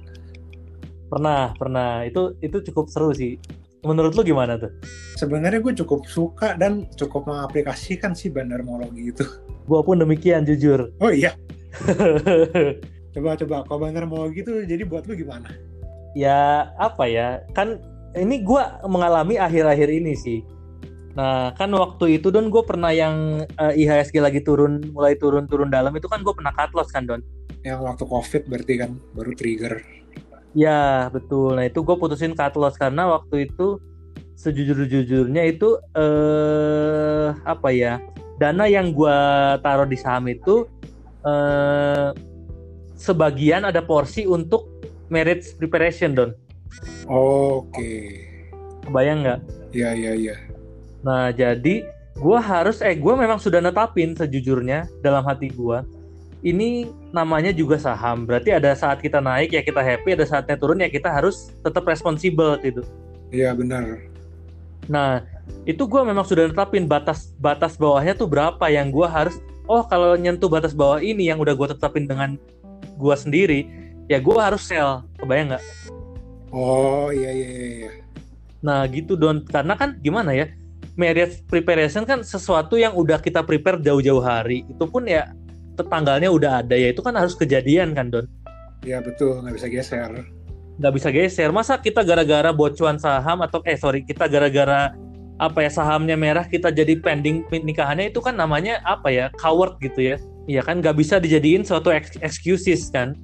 [1.12, 1.92] Pernah, pernah.
[2.08, 3.36] Itu itu cukup seru sih.
[3.86, 4.72] Menurut lu gimana tuh?
[5.16, 9.24] Sebenarnya gue cukup suka dan cukup mengaplikasikan sih bandarmologi itu.
[9.70, 10.92] Gue pun demikian jujur.
[11.04, 11.32] Oh iya
[13.14, 15.50] coba coba kalau bener mau gitu jadi buat lu gimana
[16.18, 17.78] ya apa ya kan
[18.18, 20.40] ini gue mengalami akhir-akhir ini sih
[21.18, 25.50] nah kan waktu itu don gue pernah yang uh, eh, IHSG lagi turun mulai turun
[25.50, 27.22] turun dalam itu kan gue pernah cut loss kan don
[27.66, 29.84] yang waktu covid berarti kan baru trigger
[30.58, 33.78] ya betul nah itu gue putusin cut loss karena waktu itu
[34.40, 38.00] sejujur-jujurnya itu eh apa ya
[38.40, 39.18] dana yang gue
[39.60, 40.64] taruh di saham itu
[41.28, 42.16] eh,
[42.96, 44.68] sebagian ada porsi untuk
[45.12, 46.32] marriage preparation don.
[47.10, 47.76] Oke.
[47.76, 48.04] Okay.
[48.88, 49.40] Kebayang nggak?
[49.76, 50.36] Iya iya iya.
[51.04, 51.84] Nah jadi
[52.20, 55.80] gue harus eh gue memang sudah netapin sejujurnya dalam hati gue
[56.40, 58.24] ini namanya juga saham.
[58.24, 61.84] Berarti ada saat kita naik ya kita happy ada saatnya turun ya kita harus tetap
[61.84, 62.84] responsibel gitu.
[63.30, 64.00] Iya benar.
[64.88, 65.24] Nah
[65.68, 70.16] itu gue memang sudah netapin batas batas bawahnya tuh berapa yang gue harus oh kalau
[70.16, 72.40] nyentuh batas bawah ini yang udah gue tetapin dengan
[72.96, 73.68] gue sendiri
[74.08, 75.04] ya gue harus sell.
[75.20, 75.64] Kebayang nggak?
[76.50, 77.92] Oh iya, iya iya iya.
[78.64, 79.44] Nah gitu don.
[79.44, 80.48] Karena kan gimana ya
[80.96, 84.64] marriage preparation kan sesuatu yang udah kita prepare jauh-jauh hari.
[84.68, 85.32] Itu pun ya
[85.86, 88.26] tanggalnya udah ada ya itu kan harus kejadian kan Don.
[88.84, 90.12] Iya betul nggak bisa geser.
[90.80, 91.50] Nggak bisa geser.
[91.52, 94.96] Masa kita gara-gara bocuan saham atau eh sorry kita gara-gara
[95.40, 100.16] apa ya sahamnya merah kita jadi pending nikahannya itu kan namanya apa ya coward gitu
[100.16, 100.18] ya.
[100.50, 101.92] Iya kan nggak bisa dijadiin suatu
[102.24, 103.16] excuses kan.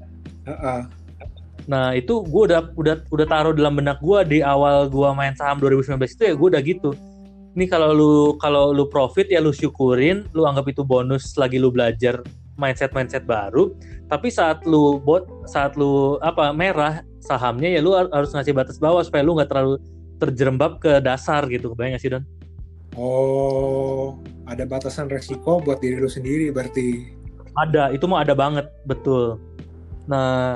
[0.45, 0.81] Uh -uh.
[1.65, 5.57] Nah itu gue udah udah udah taruh dalam benak gue di awal gue main saham
[5.57, 6.93] 2019 itu ya gue udah gitu
[7.55, 11.71] ini kalau lu kalau lu profit ya lu syukurin lu anggap itu bonus lagi lu
[11.71, 12.19] belajar
[12.55, 13.75] mindset mindset baru
[14.07, 19.01] tapi saat lu bot saat lu apa merah sahamnya ya lu harus ngasih batas bawah
[19.01, 19.75] supaya lu nggak terlalu
[20.21, 22.23] terjerembab ke dasar gitu kebayang gak sih Don?
[22.95, 24.15] Oh
[24.47, 27.11] ada batasan resiko buat diri lu sendiri berarti?
[27.59, 29.35] Ada itu mau ada banget betul.
[30.07, 30.55] Nah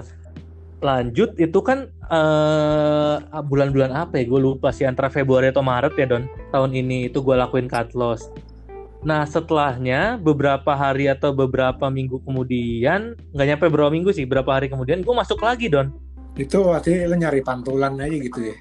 [0.80, 6.08] lanjut itu kan eh, bulan-bulan apa ya gue lupa sih antara Februari atau Maret ya
[6.08, 6.24] Don
[6.56, 8.32] tahun ini itu gue lakuin cut loss
[9.00, 14.68] nah setelahnya beberapa hari atau beberapa minggu kemudian nggak nyampe berapa minggu sih berapa hari
[14.68, 15.96] kemudian gue masuk lagi Don.
[16.36, 18.56] Itu artinya lo nyari pantulan aja gitu ya?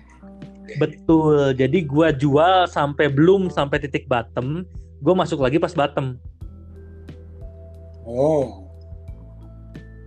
[0.78, 1.54] Betul.
[1.58, 4.62] Jadi gue jual sampai belum sampai titik bottom
[4.98, 6.14] gue masuk lagi pas bottom.
[8.06, 8.70] Oh.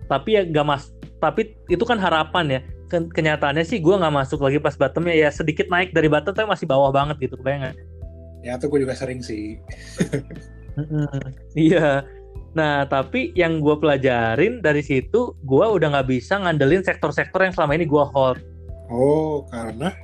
[0.08, 2.60] Tapi ya gak mas tapi itu kan harapan ya.
[2.92, 5.12] Kenyataannya sih gue nggak masuk lagi pas bottomnya.
[5.12, 7.76] Ya sedikit naik dari bottom tapi masih bawah banget gitu kebayang
[8.42, 9.56] ya itu gue juga sering sih.
[11.54, 12.02] Iya.
[12.52, 17.72] Nah tapi yang gue pelajarin dari situ gue udah nggak bisa ngandelin sektor-sektor yang selama
[17.78, 18.38] ini gue hold.
[18.92, 19.94] Oh karena?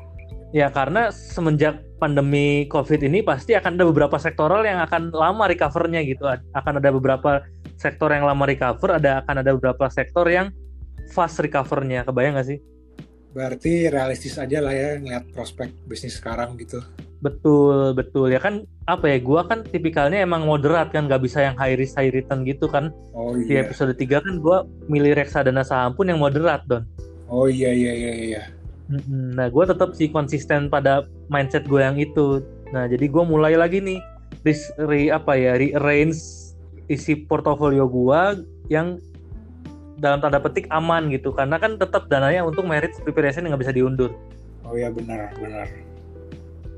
[0.56, 6.00] Ya karena semenjak pandemi covid ini pasti akan ada beberapa sektoral yang akan lama recovernya
[6.06, 6.24] gitu.
[6.56, 7.44] Akan ada beberapa
[7.76, 10.48] sektor yang lama recover ada akan ada beberapa sektor yang
[11.12, 12.06] fast recovernya.
[12.08, 12.60] Kebayang gak sih
[13.32, 16.80] berarti realistis aja lah ya ngeliat prospek bisnis sekarang gitu.
[17.18, 18.30] Betul betul.
[18.30, 21.98] Ya kan apa ya gua kan tipikalnya emang moderat kan nggak bisa yang high risk
[21.98, 22.94] high return gitu kan.
[23.12, 23.46] Oh, iya.
[23.46, 26.86] di episode 3 kan gua milih reksadana saham pun yang moderat don.
[27.28, 28.42] Oh iya iya iya iya.
[29.12, 32.40] Nah gue tetap sih konsisten pada mindset gue yang itu.
[32.72, 34.00] Nah jadi gue mulai lagi nih
[34.48, 36.16] risk re, apa ya rearrange
[36.88, 38.96] isi portofolio gue yang
[39.98, 43.74] dalam tanda petik aman gitu karena kan tetap dananya untuk merit preparation yang nggak bisa
[43.74, 44.14] diundur.
[44.62, 45.66] Oh ya benar benar.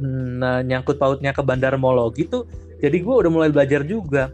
[0.00, 2.48] Hmm, nah nyangkut pautnya ke bandarmologi tuh,
[2.80, 4.33] jadi gue udah mulai belajar juga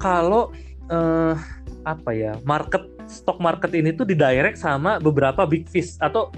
[0.00, 0.48] kalau
[0.88, 1.36] uh,
[1.84, 6.32] apa ya market stock market ini tuh didirect sama beberapa big fish atau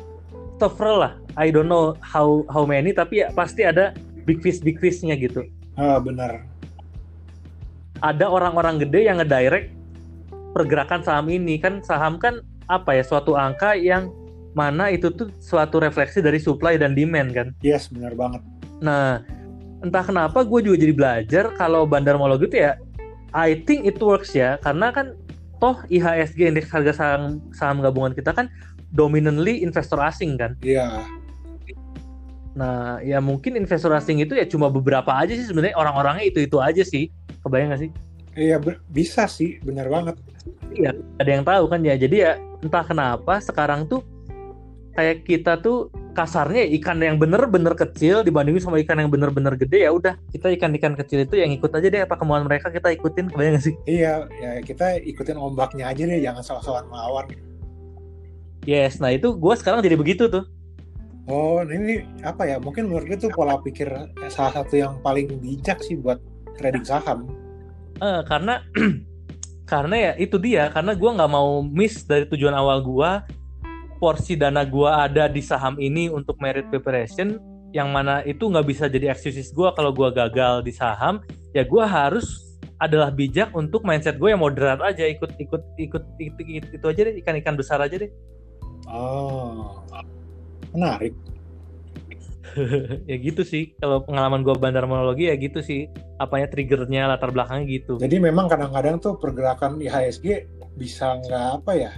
[0.58, 1.12] several lah.
[1.38, 3.94] I don't know how how many tapi ya pasti ada
[4.26, 5.46] big fish big fishnya gitu.
[5.78, 6.42] Ah benar.
[8.02, 9.70] Ada orang-orang gede yang ngedirect
[10.52, 11.58] pergerakan saham ini.
[11.58, 14.12] Kan saham kan apa ya suatu angka yang
[14.52, 17.48] mana itu tuh suatu refleksi dari supply dan demand kan?
[17.64, 18.44] Yes benar banget.
[18.84, 19.24] Nah
[19.82, 22.78] entah kenapa gue juga jadi belajar kalau bandar mologi itu ya
[23.32, 24.60] I think it works ya.
[24.60, 25.16] Karena kan
[25.58, 28.52] toh IHSG indeks harga saham saham gabungan kita kan
[28.92, 30.54] dominantly investor asing kan?
[30.62, 31.02] Iya.
[31.02, 31.20] Yeah.
[32.52, 35.72] nah ya mungkin investor asing itu ya cuma beberapa aja sih sebenarnya.
[35.80, 37.08] Orang-orangnya itu itu aja sih.
[37.40, 37.90] Kebayang gak sih
[38.32, 38.56] Iya
[38.88, 40.16] bisa sih, benar banget.
[40.72, 41.94] Iya, ada yang tahu kan ya.
[42.00, 44.00] Jadi ya entah kenapa sekarang tuh
[44.96, 49.90] kayak kita tuh kasarnya ikan yang bener-bener kecil dibandingin sama ikan yang bener-bener gede ya
[49.90, 53.56] udah kita ikan-ikan kecil itu yang ikut aja deh apa kemauan mereka kita ikutin kebayang
[53.56, 57.32] gak sih iya ya kita ikutin ombaknya aja deh jangan salah-salah melawan
[58.68, 60.44] yes nah itu gue sekarang jadi begitu tuh
[61.32, 63.88] oh ini apa ya mungkin menurut gue tuh pola pikir
[64.28, 66.20] salah satu yang paling bijak sih buat
[66.60, 67.24] trading saham
[68.02, 68.66] uh, karena
[69.72, 73.10] karena ya itu dia karena gue nggak mau miss dari tujuan awal gue
[74.02, 77.38] porsi dana gue ada di saham ini untuk merit preparation
[77.72, 81.24] yang mana itu nggak bisa jadi eksklusif gue kalau gue gagal di saham.
[81.56, 86.40] Ya gue harus adalah bijak untuk mindset gue yang moderat aja ikut ikut ikut itu,
[86.60, 88.10] itu, itu aja deh ikan-ikan besar aja deh.
[88.90, 89.80] Oh.
[90.74, 91.16] Menarik
[93.10, 95.88] ya gitu sih kalau pengalaman gue bandar monologi ya gitu sih
[96.20, 97.94] apanya triggernya latar belakangnya gitu.
[97.98, 101.92] Jadi memang kadang-kadang tuh pergerakan IHSG bisa nggak apa ya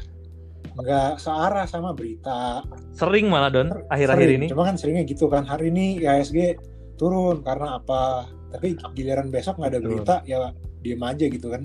[0.75, 2.67] nggak searah sama berita.
[2.97, 4.47] Sering malah don akhir-akhir ini.
[4.51, 6.59] Cuma kan seringnya gitu kan hari ini IHSG
[6.99, 8.27] turun karena apa?
[8.51, 10.51] Tapi giliran besok nggak ada berita ya
[10.83, 11.62] diem aja gitu kan.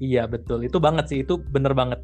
[0.00, 0.62] Iya betul.
[0.64, 2.00] Itu banget sih itu bener banget.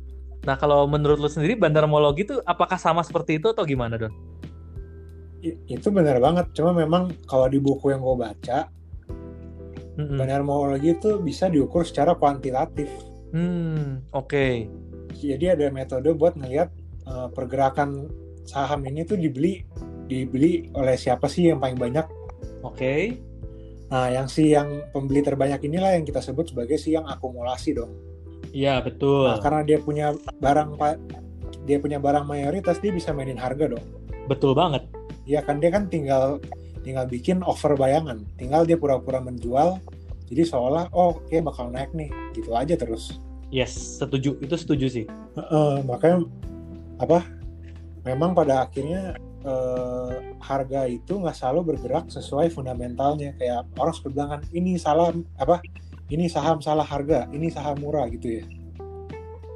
[0.46, 4.14] Nah kalau menurut lo sendiri bandarmologi itu apakah sama seperti itu atau gimana don
[5.68, 8.58] itu benar banget cuma memang kalau di buku yang gue baca
[9.98, 10.16] mm-hmm.
[10.18, 12.90] banarmologi itu bisa diukur secara kuantitatif
[13.30, 14.66] hmm oke okay.
[15.14, 16.72] jadi ada metode buat ngelihat
[17.06, 18.10] uh, pergerakan
[18.46, 19.62] saham ini tuh dibeli
[20.06, 22.06] dibeli oleh siapa sih yang paling banyak
[22.66, 22.74] Oke.
[22.76, 23.02] Okay.
[23.86, 27.94] Nah, yang si yang pembeli terbanyak inilah yang kita sebut sebagai si yang akumulasi dong.
[28.50, 29.30] Iya, betul.
[29.30, 30.10] Nah, karena dia punya
[30.42, 30.74] barang
[31.66, 33.86] dia punya barang mayoritas dia bisa mainin harga dong.
[34.26, 34.90] Betul banget.
[35.26, 36.38] Iya kan dia kan tinggal
[36.86, 39.82] tinggal bikin over bayangan, tinggal dia pura-pura menjual.
[40.26, 43.18] Jadi seolah oh kayak bakal naik nih, gitu aja terus.
[43.50, 44.38] Yes, setuju.
[44.42, 45.04] Itu setuju sih.
[45.34, 46.26] Uh, makanya
[47.02, 47.26] apa?
[48.06, 53.34] Memang pada akhirnya uh, harga itu nggak selalu bergerak sesuai fundamentalnya.
[53.38, 55.62] Kayak orang suka bilang kan ini salah apa?
[56.06, 58.44] Ini saham salah harga, ini saham murah gitu ya.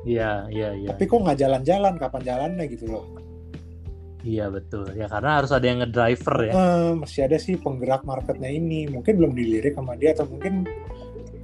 [0.02, 0.88] Iya, iya, iya.
[0.90, 1.94] Tapi kok nggak jalan-jalan?
[1.94, 3.19] Kapan jalannya gitu loh?
[4.20, 4.84] Iya betul.
[4.92, 6.52] Ya karena harus ada yang ngedriver ya.
[6.52, 8.84] Uh, masih ada sih penggerak marketnya ini.
[8.88, 10.68] Mungkin belum dilirik sama dia atau mungkin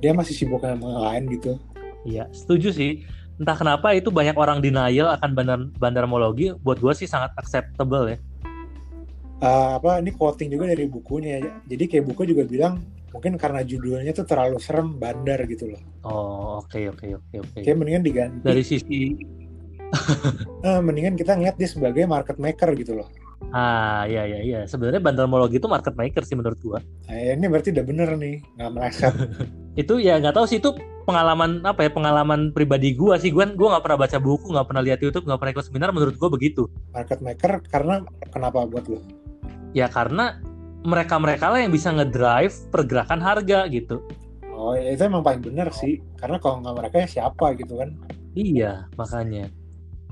[0.01, 1.53] dia masih sibuk dengan yang lain gitu.
[2.05, 3.03] Iya, setuju sih.
[3.37, 6.53] Entah kenapa itu banyak orang denial akan bandar bandarmologi.
[6.61, 8.19] Buat gue sih sangat acceptable ya.
[9.37, 11.41] Uh, apa ini quoting juga dari bukunya.
[11.65, 12.81] Jadi kayak buku juga bilang
[13.13, 15.81] mungkin karena judulnya tuh terlalu serem bandar gitu loh.
[16.05, 17.59] Oh oke okay, oke okay, oke okay, oke.
[17.65, 18.45] Kayak mendingan diganti.
[18.45, 19.01] Dari sisi
[20.67, 23.09] uh, mendingan kita ngeliat dia sebagai market maker gitu loh.
[23.53, 24.61] Ah iya iya iya.
[24.65, 26.81] Sebenarnya bandarmologi itu market maker sih menurut gua.
[27.07, 29.15] Nah, ini berarti udah bener nih, nggak meleset.
[29.77, 30.73] itu ya nggak tahu sih itu
[31.05, 34.83] pengalaman apa ya pengalaman pribadi gua sih gua gua nggak pernah baca buku nggak pernah
[34.83, 36.65] lihat YouTube nggak pernah ikut seminar menurut gua begitu
[36.97, 38.01] market maker karena
[38.33, 39.05] kenapa buat lo
[39.77, 40.41] ya karena
[40.81, 44.01] mereka mereka lah yang bisa ngedrive pergerakan harga gitu
[44.57, 47.93] oh ya, itu emang paling bener sih karena kalau nggak mereka ya siapa gitu kan
[48.33, 49.53] iya makanya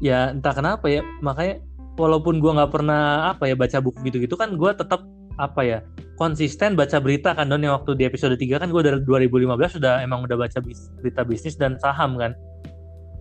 [0.02, 1.62] ya entah kenapa ya makanya
[1.94, 5.78] walaupun gue nggak pernah apa ya baca buku gitu-gitu kan gue tetap apa ya
[6.14, 10.02] konsisten baca berita kan don yang waktu di episode 3 kan gue dari 2015 sudah
[10.02, 12.34] emang udah baca bis, berita bisnis dan saham kan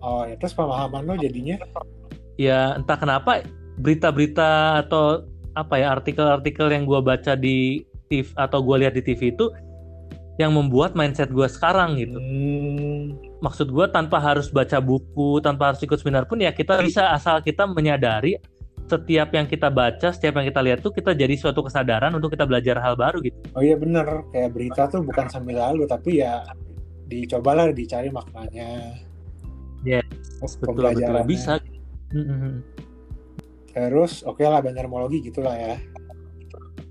[0.02, 1.58] oh ya terus pemahaman lo jadinya
[2.38, 3.42] ya entah kenapa
[3.78, 9.34] berita-berita atau apa ya artikel-artikel yang gue baca di TV atau gue lihat di TV
[9.34, 9.50] itu
[10.38, 12.18] yang membuat mindset gue sekarang gitu.
[12.18, 13.14] Hmm.
[13.44, 17.44] Maksud gue tanpa harus baca buku, tanpa harus ikut seminar pun ya kita bisa asal
[17.44, 18.40] kita menyadari
[18.88, 22.48] setiap yang kita baca, setiap yang kita lihat tuh kita jadi suatu kesadaran untuk kita
[22.48, 23.36] belajar hal baru gitu.
[23.52, 26.40] Oh iya bener, kayak berita tuh bukan sambil lalu, tapi ya
[27.08, 28.96] dicobalah dicari maknanya.
[29.84, 30.08] Yes,
[30.56, 31.24] betul, betul.
[31.28, 31.60] Bisa.
[32.16, 32.54] Mm-hmm.
[33.76, 35.76] Terus oke okay lah bandarmologi gitulah ya.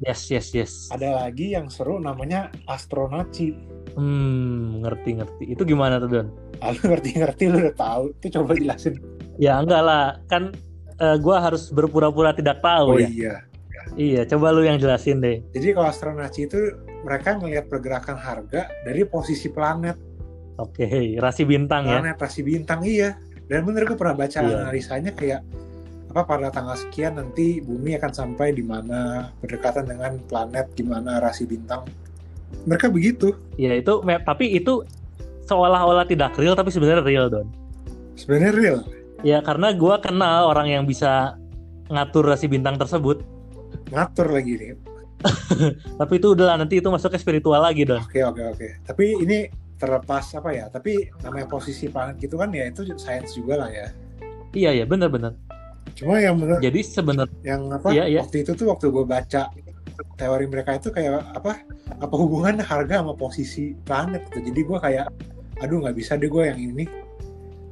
[0.04, 0.72] Yes, yes, yes.
[0.92, 3.56] Ada lagi yang seru namanya astronaci.
[3.96, 5.56] Hmm, ngerti-ngerti.
[5.56, 6.28] Itu gimana tuh, Don?
[6.60, 8.04] Ah, ngerti-ngerti, lu udah tahu.
[8.20, 9.00] Itu coba jelasin.
[9.39, 10.52] Ya enggak lah, kan
[11.00, 13.10] uh, gue harus berpura-pura tidak tahu oh, ya.
[13.10, 13.36] iya.
[13.94, 15.44] Iya, coba lu yang jelasin deh.
[15.52, 16.60] Jadi kalau astronaci itu
[17.04, 20.00] mereka ngelihat pergerakan harga dari posisi planet.
[20.58, 22.00] Oke, okay, rasi bintang planet, ya.
[22.00, 23.10] Planet rasi bintang iya.
[23.44, 24.56] Dan bener gue pernah baca iya.
[24.63, 25.44] analisanya kayak
[26.13, 31.49] apa pada tanggal sekian nanti bumi akan sampai di mana berdekatan dengan planet gimana rasi
[31.49, 31.89] bintang.
[32.69, 33.34] Mereka begitu.
[33.58, 34.86] Iya itu tapi itu
[35.49, 37.49] seolah-olah tidak real tapi sebenarnya real don.
[38.13, 38.80] Sebenarnya real.
[39.26, 41.34] Ya karena gue kenal orang yang bisa
[41.89, 43.26] ngatur rasi bintang tersebut.
[43.89, 44.78] Ngatur lagi nih.
[45.99, 48.04] Tapi itu udah nanti itu masuk ke spiritual lagi dong.
[48.04, 48.67] Oke oke oke.
[48.84, 49.47] Tapi ini
[49.80, 50.67] terlepas apa ya?
[50.67, 53.88] Tapi namanya posisi planet gitu kan ya itu sains juga lah ya.
[54.52, 55.34] Iya iya benar benar.
[55.94, 56.58] Cuma yang benar.
[56.62, 57.88] Jadi sebenarnya yang apa?
[57.94, 58.20] Iya, iya.
[58.26, 59.54] Waktu itu tuh waktu gue baca
[60.18, 61.62] teori mereka itu kayak apa?
[62.02, 64.50] Apa hubungan harga sama posisi planet gitu.
[64.52, 65.08] Jadi gue kayak
[65.62, 66.86] aduh nggak bisa deh gue yang ini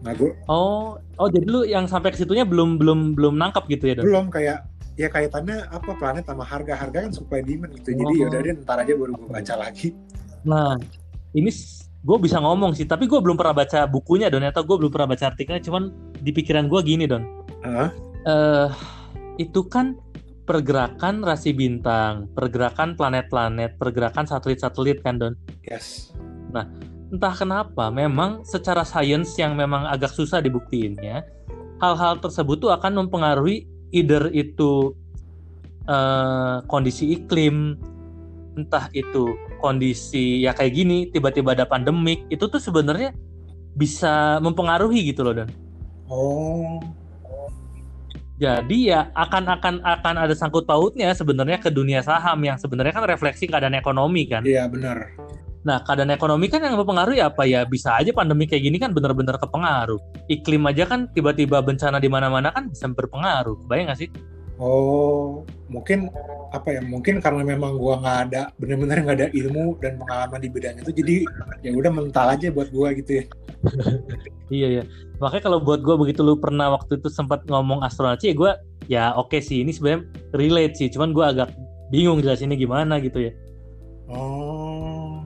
[0.01, 3.93] Nah, gue, oh, oh jadi lu yang sampai ke situnya belum belum belum nangkap gitu
[3.93, 4.01] ya?
[4.01, 4.05] Dong?
[4.09, 4.65] Belum kayak
[4.97, 7.93] ya kaitannya apa planet sama harga harga kan supply demand gitu.
[7.93, 9.93] Jadi ya udah ntar aja baru gue baca lagi.
[10.41, 10.73] Nah,
[11.37, 11.53] ini
[12.01, 15.13] gue bisa ngomong sih, tapi gue belum pernah baca bukunya Don atau gue belum pernah
[15.13, 15.61] baca artikelnya.
[15.61, 17.21] Cuman di pikiran gue gini Don.
[17.61, 17.93] Uh?
[18.21, 18.69] Uh,
[19.41, 19.97] itu kan
[20.45, 25.33] pergerakan rasi bintang, pergerakan planet-planet, pergerakan satelit-satelit kan Don.
[25.65, 26.13] Yes.
[26.51, 26.67] Nah,
[27.11, 31.27] entah kenapa memang secara sains yang memang agak susah dibuktiinnya
[31.83, 34.95] hal-hal tersebut tuh akan mempengaruhi either itu
[35.91, 37.75] uh, kondisi iklim
[38.55, 43.11] entah itu kondisi ya kayak gini tiba-tiba ada pandemik itu tuh sebenarnya
[43.75, 45.47] bisa mempengaruhi gitu loh dan
[46.07, 46.79] oh
[48.41, 53.05] jadi ya akan akan akan ada sangkut pautnya sebenarnya ke dunia saham yang sebenarnya kan
[53.05, 55.13] refleksi keadaan ekonomi kan iya benar
[55.61, 57.61] Nah, keadaan ekonomi kan yang mempengaruhi apa ya?
[57.69, 60.01] Bisa aja pandemi kayak gini kan benar-benar kepengaruh.
[60.25, 63.69] Iklim aja kan tiba-tiba bencana di mana-mana kan bisa berpengaruh.
[63.69, 64.09] Bayang nggak sih?
[64.61, 65.41] Oh,
[65.73, 66.13] mungkin
[66.53, 66.81] apa ya?
[66.85, 70.91] Mungkin karena memang gua nggak ada benar-benar nggak ada ilmu dan pengalaman di bidang itu,
[70.93, 71.15] jadi
[71.65, 73.23] ya udah mental aja buat gua gitu ya.
[74.53, 74.83] iya ya.
[75.17, 78.51] Makanya kalau buat gua begitu lu pernah waktu itu sempat ngomong astronaci ya gua
[78.85, 80.05] ya oke okay sih ini sebenarnya
[80.37, 80.93] relate sih.
[80.93, 81.49] Cuman gua agak
[81.89, 83.33] bingung jelasinnya gimana gitu ya
[84.11, 85.23] Oh.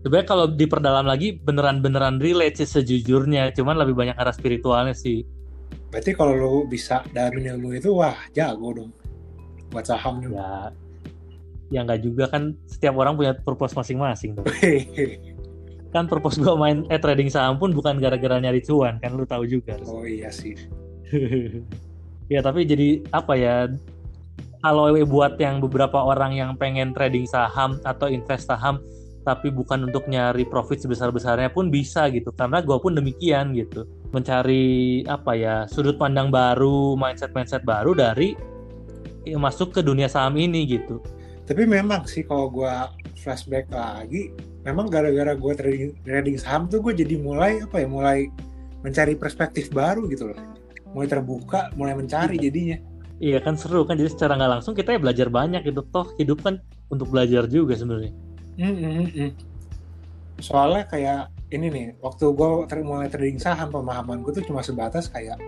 [0.00, 5.26] Sebenarnya kalau diperdalam lagi beneran-beneran relate sih sejujurnya, cuman lebih banyak arah spiritualnya sih.
[5.88, 8.90] Berarti kalau lu bisa dalam ilmu itu wah jago dong
[9.72, 10.72] buat saham juga.
[11.72, 14.44] Ya, ya nggak juga kan setiap orang punya purpose masing-masing tuh.
[15.94, 19.48] kan purpose gua main eh trading saham pun bukan gara-gara nyari cuan kan lu tahu
[19.48, 19.80] juga.
[19.88, 20.52] Oh iya sih.
[22.32, 23.72] ya tapi jadi apa ya
[24.60, 28.82] kalau buat yang beberapa orang yang pengen trading saham atau invest saham
[29.24, 35.04] tapi bukan untuk nyari profit sebesar-besarnya pun bisa gitu karena gue pun demikian gitu mencari
[35.04, 38.32] apa ya sudut pandang baru mindset mindset baru dari
[39.28, 41.00] ya, masuk ke dunia saham ini gitu.
[41.44, 42.72] Tapi memang sih kalau gue
[43.20, 44.32] flashback lagi
[44.64, 48.18] memang gara-gara gue trading, trading saham tuh gue jadi mulai apa ya mulai
[48.84, 50.38] mencari perspektif baru gitu loh.
[50.96, 52.44] Mulai terbuka mulai mencari iya.
[52.48, 52.78] jadinya.
[53.18, 54.00] Iya kan seru kan.
[54.00, 55.84] Jadi secara nggak langsung kita ya belajar banyak gitu.
[55.88, 58.12] Toh hidup kan untuk belajar juga sebenarnya.
[58.58, 59.30] Mm -hmm.
[60.42, 65.08] soalnya kayak ini nih waktu gue ter mulai trading saham pemahaman gue tuh cuma sebatas
[65.08, 65.40] kayak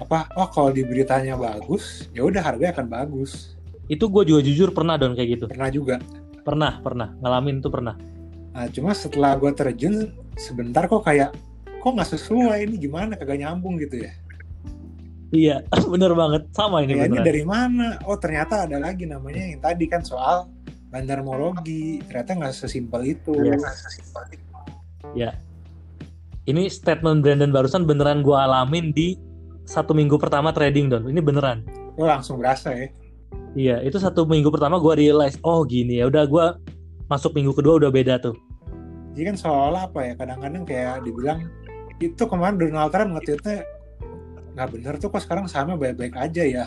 [0.00, 3.58] apa oh kalau di beritanya bagus ya udah harganya akan bagus.
[3.90, 5.44] Itu gue juga jujur pernah don kayak gitu.
[5.50, 5.96] Pernah juga.
[6.46, 7.08] Pernah pernah.
[7.18, 7.98] Ngalamin tuh pernah.
[8.54, 11.34] Nah cuma setelah gue terjun sebentar kok kayak
[11.82, 14.14] kok nggak sesuai ini gimana kagak nyambung gitu ya?
[15.34, 15.56] Iya
[15.92, 16.46] bener banget.
[16.54, 17.98] Sama ini ini dari mana?
[18.06, 20.46] Oh ternyata ada lagi namanya yang tadi kan soal
[20.88, 21.98] bandarmologi.
[22.06, 23.34] Ternyata nggak sesimpel itu.
[23.36, 23.90] Yes.
[23.90, 24.49] sesimpel itu
[25.12, 25.36] Ya.
[26.48, 29.14] Ini statement Brandon barusan beneran gue alamin di
[29.68, 31.06] satu minggu pertama trading don.
[31.06, 31.62] Ini beneran.
[31.94, 32.88] Oh langsung berasa ya?
[33.54, 36.44] Iya, itu satu minggu pertama gue realize, oh gini ya, udah gue
[37.10, 38.34] masuk minggu kedua udah beda tuh.
[39.14, 41.50] Jadi kan seolah apa ya, kadang-kadang kayak dibilang
[41.98, 43.66] itu kemarin Donald Trump ngetweetnya
[44.54, 46.66] nggak bener tuh kok sekarang sama baik-baik aja ya.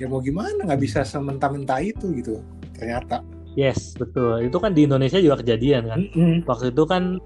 [0.00, 2.40] Ya mau gimana nggak bisa sementara-mentah itu gitu
[2.76, 3.20] ternyata.
[3.52, 4.48] Yes, betul.
[4.48, 6.00] Itu kan di Indonesia juga kejadian kan.
[6.12, 6.36] Mm -hmm.
[6.48, 7.20] Waktu itu kan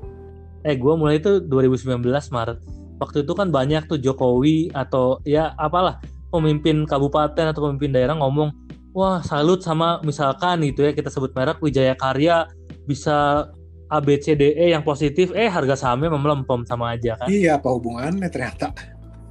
[0.66, 2.02] eh gue mulai itu 2019
[2.34, 2.58] Maret
[2.98, 6.02] waktu itu kan banyak tuh Jokowi atau ya apalah
[6.34, 8.50] pemimpin kabupaten atau pemimpin daerah ngomong
[8.90, 12.50] wah salut sama misalkan itu ya kita sebut merek Wijaya Karya
[12.88, 13.46] bisa
[13.86, 15.30] ABCDE yang positif.
[15.34, 17.30] Eh harga sahamnya melempem sama aja kan.
[17.30, 18.74] Iya apa hubungannya ternyata?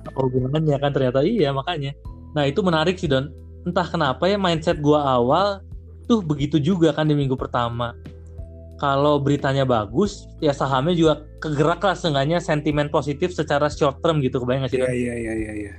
[0.07, 1.19] Apa hubungannya kan ternyata?
[1.27, 1.91] Iya makanya.
[2.31, 3.31] Nah itu menarik sih Don.
[3.65, 5.65] Entah kenapa ya mindset gua awal
[6.05, 7.97] tuh begitu juga kan di minggu pertama
[8.75, 14.43] kalau beritanya bagus ya sahamnya juga kegerak lah seenggaknya sentimen positif secara short term gitu
[14.43, 14.81] kebayang nggak sih?
[14.83, 15.51] Iya iya iya iya.
[15.71, 15.73] Ya.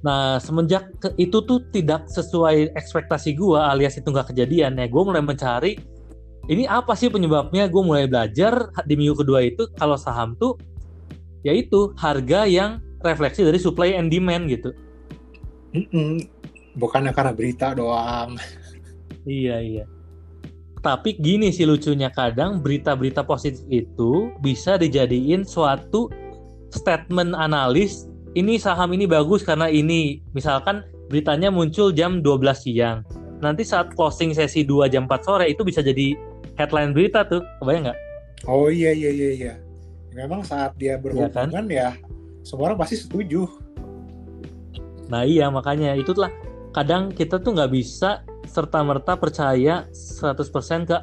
[0.00, 5.02] Nah semenjak ke, itu tuh tidak sesuai ekspektasi gue alias itu nggak kejadian ya gue
[5.04, 5.80] mulai mencari
[6.48, 10.56] ini apa sih penyebabnya gue mulai belajar di minggu kedua itu kalau saham tuh
[11.40, 14.76] yaitu harga yang refleksi dari supply and demand gitu.
[15.72, 16.12] Mm -mm.
[16.76, 18.36] Bukannya karena berita doang.
[19.28, 19.84] iya iya
[20.80, 26.08] tapi gini sih lucunya kadang berita-berita positif itu bisa dijadiin suatu
[26.72, 30.22] statement analis ini saham ini bagus karena ini.
[30.32, 33.02] Misalkan beritanya muncul jam 12 siang.
[33.42, 36.14] Nanti saat closing sesi 2 jam 4 sore itu bisa jadi
[36.54, 37.42] headline berita tuh.
[37.58, 37.98] Kebayang nggak?
[38.46, 39.54] Oh iya iya iya iya.
[40.14, 41.66] Memang saat dia berhubungan ya, kan?
[41.66, 41.88] ya
[42.46, 43.50] semua orang pasti setuju.
[45.10, 46.30] Nah iya makanya itulah.
[46.70, 50.96] Kadang kita tuh nggak bisa serta-merta percaya 100% ke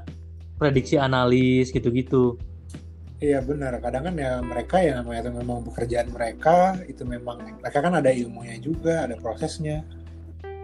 [0.60, 2.36] prediksi analis gitu-gitu.
[3.18, 7.82] Iya benar, kadang kan ya mereka ya namanya itu memang pekerjaan mereka, itu memang mereka
[7.82, 9.82] kan ada ilmunya juga, ada prosesnya.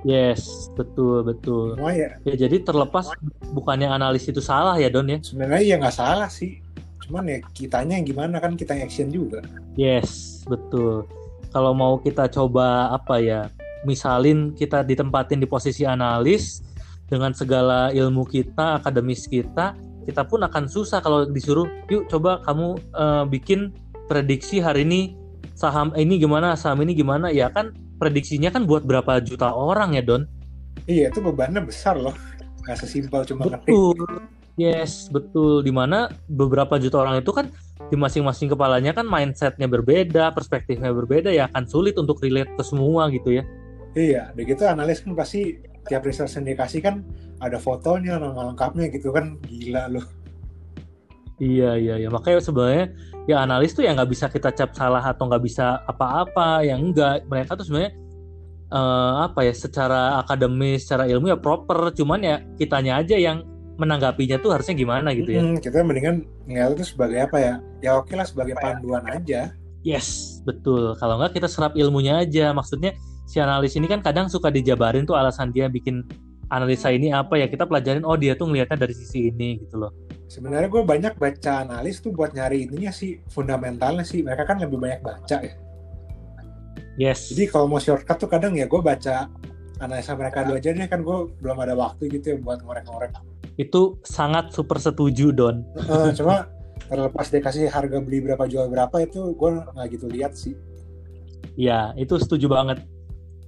[0.05, 1.79] Yes, betul betul.
[1.79, 2.19] Semua ya.
[2.27, 3.09] Ya jadi terlepas
[3.55, 5.17] bukannya analis itu salah ya Don ya?
[5.23, 6.61] Sebenarnya ya nggak salah sih,
[7.07, 9.41] cuman ya kitanya yang gimana kan kita action juga.
[9.73, 11.09] Yes, betul.
[11.49, 13.49] Kalau mau kita coba apa ya,
[13.81, 16.61] misalin kita ditempatin di posisi analis,
[17.13, 19.77] dengan segala ilmu kita, akademis kita,
[20.09, 23.69] kita pun akan susah kalau disuruh, yuk coba kamu uh, bikin
[24.09, 25.13] prediksi hari ini
[25.53, 27.69] saham ini gimana, saham ini gimana, ya kan
[28.01, 30.25] prediksinya kan buat berapa juta orang ya Don?
[30.89, 32.17] Iya itu bebannya besar loh,
[32.65, 33.93] nggak sesimpel cuma betul.
[33.93, 34.33] ngetik.
[34.53, 35.65] Yes, betul.
[35.65, 37.49] Di mana beberapa juta orang itu kan
[37.89, 43.09] di masing-masing kepalanya kan mindsetnya berbeda, perspektifnya berbeda, ya akan sulit untuk relate ke semua
[43.09, 43.43] gitu ya.
[43.93, 47.03] Iya, begitu analis kan pasti tiap research yang dikasih kan
[47.43, 49.37] ada fotonya nama lengkapnya gitu kan.
[49.47, 50.05] Gila loh
[51.43, 52.09] iya iya iya.
[52.11, 52.85] Makanya sebenarnya
[53.27, 57.27] ya analis tuh ya nggak bisa kita cap salah atau nggak bisa apa-apa yang enggak
[57.27, 57.93] mereka tuh sebenarnya
[58.71, 61.91] uh, apa ya secara akademis secara ilmu ya proper.
[61.95, 65.41] Cuman ya kitanya aja yang menanggapinya tuh harusnya gimana gitu ya.
[65.41, 67.53] Hmm, kita mendingan ngeliat itu sebagai apa ya?
[67.81, 69.51] Ya oke lah sebagai panduan aja.
[69.83, 70.95] Yes betul.
[70.95, 72.53] Kalau nggak kita serap ilmunya aja.
[72.53, 72.95] Maksudnya
[73.33, 76.05] si analis ini kan kadang suka dijabarin tuh alasan dia bikin
[76.53, 77.49] analisa ini apa ya.
[77.49, 79.89] Kita pelajarin oh dia tuh ngelihatnya dari sisi ini gitu loh.
[80.29, 84.21] Sebenarnya gue banyak baca analis tuh buat nyari ininya sih fundamentalnya sih.
[84.21, 85.53] Mereka kan lebih banyak baca ya.
[86.93, 87.33] Yes.
[87.33, 89.25] Jadi kalau mau shortcut tuh kadang ya gue baca
[89.81, 90.85] analisa mereka dulu aja deh.
[90.85, 93.17] Kan gue belum ada waktu gitu ya buat ngorek-ngorek.
[93.57, 95.65] Itu sangat super setuju Don.
[95.89, 96.53] Uh, cuma
[96.85, 100.53] terlepas dia kasih harga beli berapa jual berapa itu gue nggak gitu lihat sih.
[101.57, 102.85] Ya itu setuju banget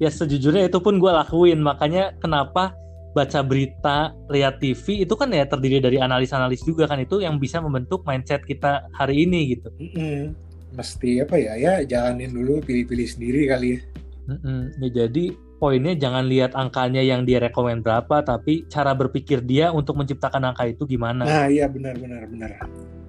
[0.02, 1.60] ya sejujurnya itu pun gue lakuin.
[1.62, 2.76] Makanya kenapa
[3.16, 7.00] baca berita lihat TV itu kan ya terdiri dari analis-analis juga kan.
[7.00, 9.70] Itu yang bisa membentuk mindset kita hari ini gitu.
[9.80, 10.22] Mm -hmm.
[10.76, 11.54] mesti apa ya?
[11.56, 13.80] Ya jalanin dulu pilih-pilih sendiri kali ya.
[14.26, 14.60] Mm -hmm.
[14.82, 15.26] ya jadi
[15.56, 20.68] poinnya jangan lihat angkanya yang dia rekomend berapa tapi cara berpikir dia untuk menciptakan angka
[20.68, 21.24] itu gimana.
[21.24, 22.52] Nah iya benar benar benar.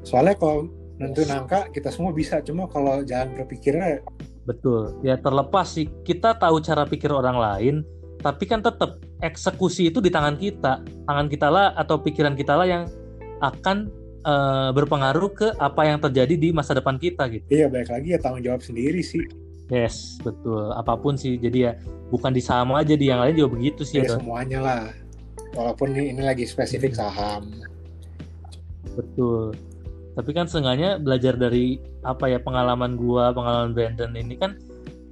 [0.06, 2.40] Soalnya kalau nentuin angka kita semua bisa.
[2.40, 4.00] Cuma kalau jangan berpikirnya
[4.46, 4.94] betul.
[5.02, 7.74] Ya terlepas sih kita tahu cara pikir orang lain
[8.22, 10.80] tapi kan tetap eksekusi itu di tangan kita.
[11.04, 12.82] Tangan kita lah atau pikiran kita lah yang
[13.44, 13.92] akan
[14.24, 17.44] uh, berpengaruh ke apa yang terjadi di masa depan kita gitu.
[17.52, 19.26] Iya baik lagi ya tanggung jawab sendiri sih.
[19.68, 20.72] Yes betul.
[20.72, 21.72] Apa pun sih jadi ya
[22.08, 24.82] bukan di saham aja di yang lain juga begitu sih ya, ya semuanya lah.
[25.52, 27.50] Walaupun ini, ini lagi spesifik saham.
[28.96, 29.52] Betul
[30.16, 34.56] tapi kan seenggaknya belajar dari apa ya pengalaman gua pengalaman Brandon ini kan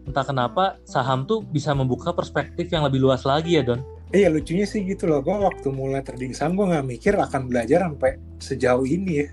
[0.09, 3.81] entah kenapa saham tuh bisa membuka perspektif yang lebih luas lagi ya Don
[4.15, 7.83] Iya lucunya sih gitu loh, gue waktu mulai trading saham gue nggak mikir akan belajar
[7.83, 9.29] sampai sejauh ini ya.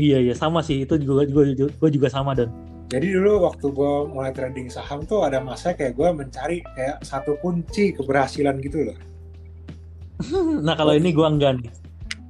[0.00, 2.48] Iya iya sama sih, itu juga gue juga, gue juga sama Don
[2.88, 7.36] jadi dulu waktu gue mulai trading saham tuh ada masa kayak gue mencari kayak satu
[7.44, 8.98] kunci keberhasilan gitu loh.
[10.64, 11.70] nah kalau ini gue enggak nih.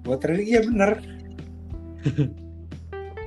[0.03, 0.91] Gue trading iya bener.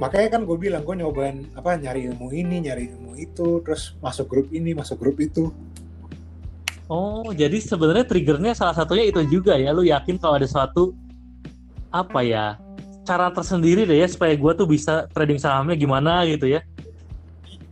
[0.01, 4.25] Makanya kan gue bilang gue nyobain apa nyari ilmu ini, nyari ilmu itu, terus masuk
[4.25, 5.53] grup ini, masuk grup itu.
[6.89, 9.69] Oh, jadi sebenarnya triggernya salah satunya itu juga ya.
[9.69, 10.97] Lu yakin kalau ada suatu
[11.93, 12.57] apa ya
[13.05, 16.63] cara tersendiri deh ya supaya gue tuh bisa trading sahamnya gimana gitu ya?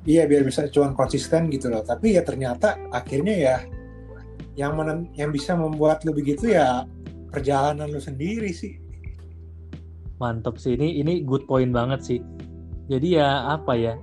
[0.10, 3.56] iya biar bisa cuan konsisten gitu loh tapi ya ternyata akhirnya ya
[4.58, 6.84] yang menen, yang bisa membuat lu begitu ya
[7.32, 8.76] perjalanan lu sendiri sih
[10.20, 10.76] mantap sih.
[10.76, 12.20] Ini ini good point banget sih.
[12.92, 13.96] Jadi ya apa ya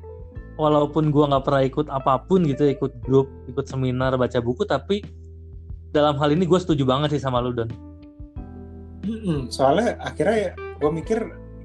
[0.57, 5.05] walaupun gua nggak pernah ikut apa pun gitu ikut grup ikut seminar baca buku tapi
[5.97, 7.71] dalam hal ini gue setuju banget sih sama lu Don.
[9.49, 11.19] Soalnya akhirnya ya, gue mikir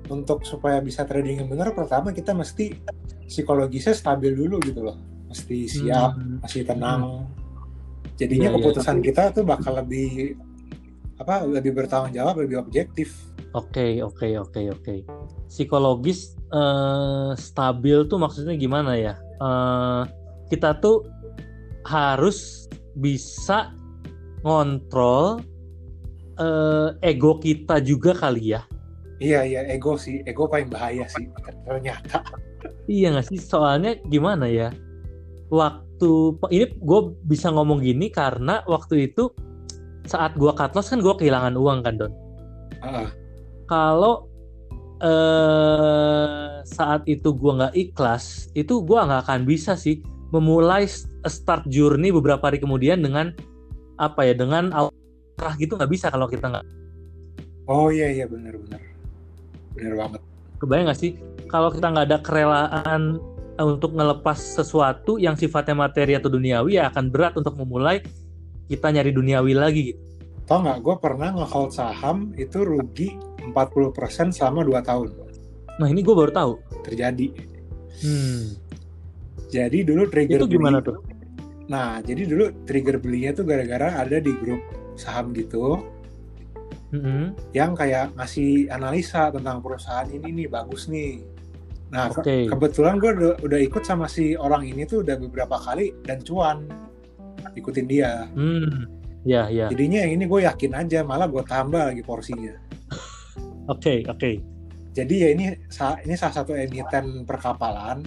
[0.07, 2.79] untuk supaya bisa trading yang benar pertama kita mesti
[3.27, 4.95] psikologisnya stabil dulu gitu loh.
[5.27, 6.47] Mesti siap hmm.
[6.47, 7.01] masih tenang.
[7.03, 7.25] Hmm.
[8.19, 9.03] jadinya ya, keputusan ya.
[9.09, 10.37] kita tuh bakal lebih
[11.17, 14.99] apa lebih bertanggung jawab lebih objektif oke okay, oke okay, oke okay, oke okay.
[15.47, 20.03] psikologis uh, stabil tuh maksudnya gimana ya uh,
[20.51, 21.07] kita tuh
[21.87, 23.71] harus bisa
[24.45, 25.41] ngontrol
[26.37, 28.61] uh, ego kita juga kali ya
[29.21, 31.27] iya iya ego sih ego paling bahaya sih
[31.65, 32.25] ternyata
[32.89, 33.39] Iya nggak sih?
[33.39, 34.69] Soalnya gimana ya?
[35.51, 39.29] Waktu ini gue bisa ngomong gini karena waktu itu
[40.07, 42.13] saat gue cut loss kan gue kehilangan uang kan Don.
[42.81, 43.09] Uh.
[43.71, 44.27] Kalau
[44.99, 50.03] eh, saat itu gue nggak ikhlas, itu gue nggak akan bisa sih
[50.35, 50.83] memulai
[51.23, 53.31] start journey beberapa hari kemudian dengan
[53.95, 56.67] apa ya dengan arah gitu nggak bisa kalau kita nggak.
[57.71, 58.83] Oh iya iya benar benar
[59.71, 60.21] benar banget.
[60.59, 61.11] Kebayang nggak sih
[61.47, 63.01] kalau kita nggak ada kerelaan
[63.55, 68.03] eh, untuk ngelepas sesuatu yang sifatnya materi atau duniawi ya akan berat untuk memulai
[68.67, 70.01] kita nyari duniawi lagi gitu.
[70.51, 73.15] Tau nggak, gue pernah nge-hold saham itu rugi
[73.49, 75.09] 40% selama 2 tahun.
[75.81, 76.53] Nah ini gue baru tahu.
[76.85, 77.27] Terjadi.
[78.05, 78.55] Hmm.
[79.51, 80.97] Jadi dulu trigger Itu gimana beli, tuh?
[81.67, 84.59] Nah, jadi dulu trigger belinya tuh gara-gara ada di grup
[84.95, 85.79] saham gitu
[86.93, 87.55] mm-hmm.
[87.55, 91.23] yang kayak ngasih analisa tentang perusahaan ini nih bagus nih
[91.91, 92.47] Nah, okay.
[92.47, 96.23] ke kebetulan gue udah, udah ikut sama si orang ini tuh udah beberapa kali dan
[96.23, 96.63] cuan
[97.51, 98.31] ikutin dia.
[98.31, 98.87] Hmm.
[99.27, 99.67] Ya, ya.
[99.67, 102.55] Jadinya yang ini gue yakin aja, malah gue tambah lagi porsinya.
[103.69, 103.77] Oke, oke.
[103.77, 104.35] Okay, okay.
[104.91, 105.45] Jadi ya ini
[106.03, 108.03] ini salah satu emiten perkapalan.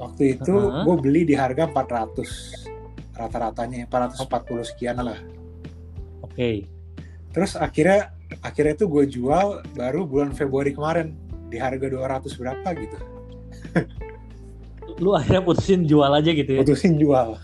[0.00, 0.84] Waktu itu uh -huh.
[0.86, 5.18] gue beli di harga 400 rata-ratanya 440 sekian lah.
[6.24, 6.34] Oke.
[6.34, 6.56] Okay.
[7.30, 11.14] Terus akhirnya akhirnya tuh gue jual baru bulan Februari kemarin
[11.54, 12.98] di harga 200 berapa gitu
[15.02, 17.38] lu akhirnya putusin jual aja gitu ya putusin jual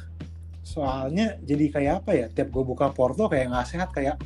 [0.63, 4.19] soalnya jadi kayak apa ya tiap gue buka porto kayak nggak sehat kayak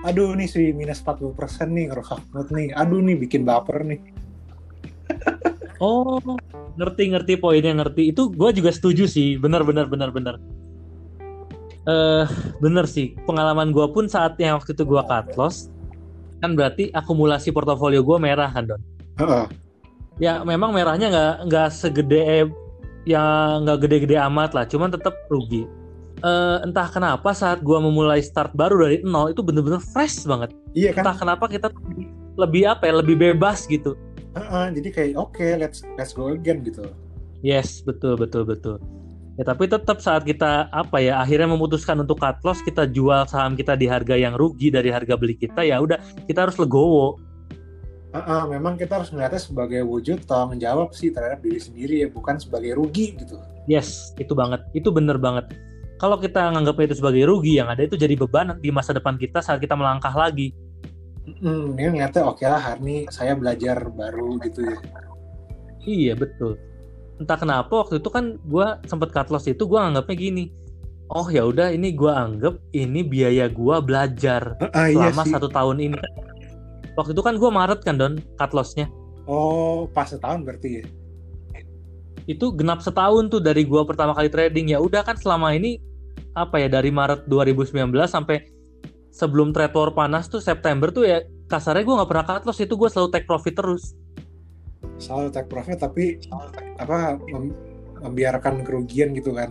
[0.00, 1.36] aduh nih sih minus 40%
[1.70, 2.68] nih ngerusak banget nih.
[2.76, 4.00] Aduh nih bikin baper nih.
[5.80, 6.20] Oh
[6.76, 8.12] ngerti ngerti poinnya ngerti.
[8.12, 9.40] Itu gue juga setuju sih.
[9.40, 10.36] Benar benar benar benar.
[11.88, 12.28] Uh,
[12.60, 13.16] bener sih.
[13.24, 15.72] Pengalaman gue pun saat yang waktu itu gue cut loss
[16.44, 18.80] kan berarti akumulasi portofolio gue merah kan don?
[19.16, 19.46] Uh -uh.
[20.20, 22.52] ya memang merahnya nggak nggak segede
[23.08, 24.68] ya nggak gede-gede amat lah.
[24.68, 25.64] Cuman tetap rugi
[26.22, 30.94] uh, entah kenapa saat gue memulai start baru dari nol itu bener-bener fresh banget iya
[30.94, 31.68] kan entah kenapa kita
[32.38, 33.96] lebih apa ya lebih bebas gitu
[34.36, 36.84] uh -uh, jadi kayak oke okay, let's let's go again gitu
[37.44, 38.78] yes betul betul betul
[39.38, 43.56] Ya tapi tetap saat kita apa ya akhirnya memutuskan untuk cut loss kita jual saham
[43.56, 45.96] kita di harga yang rugi dari harga beli kita ya udah
[46.28, 47.16] kita harus legowo.
[48.12, 52.12] Uh, uh, memang kita harus melihatnya sebagai wujud tanggung jawab sih terhadap diri sendiri ya
[52.12, 53.40] bukan sebagai rugi gitu.
[53.64, 55.48] Yes itu banget itu bener banget.
[56.00, 59.44] Kalau kita nganggapnya itu sebagai rugi yang ada itu jadi beban di masa depan kita
[59.44, 60.56] saat kita melangkah lagi.
[61.44, 64.78] Hmm, ini ngeliatnya oke okay lah hari ini saya belajar baru gitu ya.
[65.84, 66.56] Iya betul.
[67.20, 70.44] Entah kenapa waktu itu kan gue sempet cut loss itu gue anggapnya gini
[71.10, 75.48] oh ya udah ini gue anggap ini biaya gue belajar uh, uh, selama iya satu
[75.50, 75.98] tahun ini.
[76.94, 78.86] Waktu itu kan gue maret kan don cut lossnya.
[79.26, 80.84] Oh pas setahun berarti ya?
[82.24, 84.70] Itu genap setahun tuh dari gue pertama kali trading.
[84.70, 85.82] Ya udah kan selama ini
[86.34, 88.46] apa ya dari Maret 2019 sampai
[89.10, 92.74] sebelum trade war panas tuh September tuh ya kasarnya gue nggak pernah cut loss itu
[92.78, 93.98] gue selalu take profit terus.
[95.02, 96.22] Selalu take profit tapi
[96.78, 97.52] apa mem
[98.00, 99.50] membiarkan kerugian gitu kan?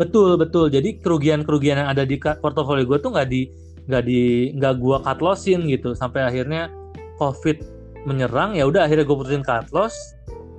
[0.00, 0.70] Betul betul.
[0.72, 3.50] Jadi kerugian kerugian yang ada di portofolio gue tuh nggak di
[3.84, 5.92] nggak di nggak gue cut lossin gitu.
[5.92, 6.70] Sampai akhirnya
[7.18, 7.60] covid
[8.06, 9.94] menyerang ya udah akhirnya gue putusin cut loss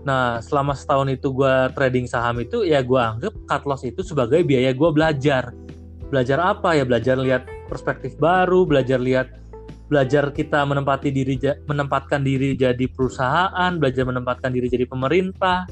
[0.06, 4.46] nah selama setahun itu gue trading saham itu ya gue anggap cut loss itu sebagai
[4.46, 5.50] biaya gue belajar.
[6.14, 6.78] Belajar apa?
[6.78, 9.34] Ya belajar lihat perspektif baru belajar lihat
[9.90, 15.66] belajar kita menempati diri menempatkan diri jadi perusahaan belajar menempatkan diri jadi pemerintah.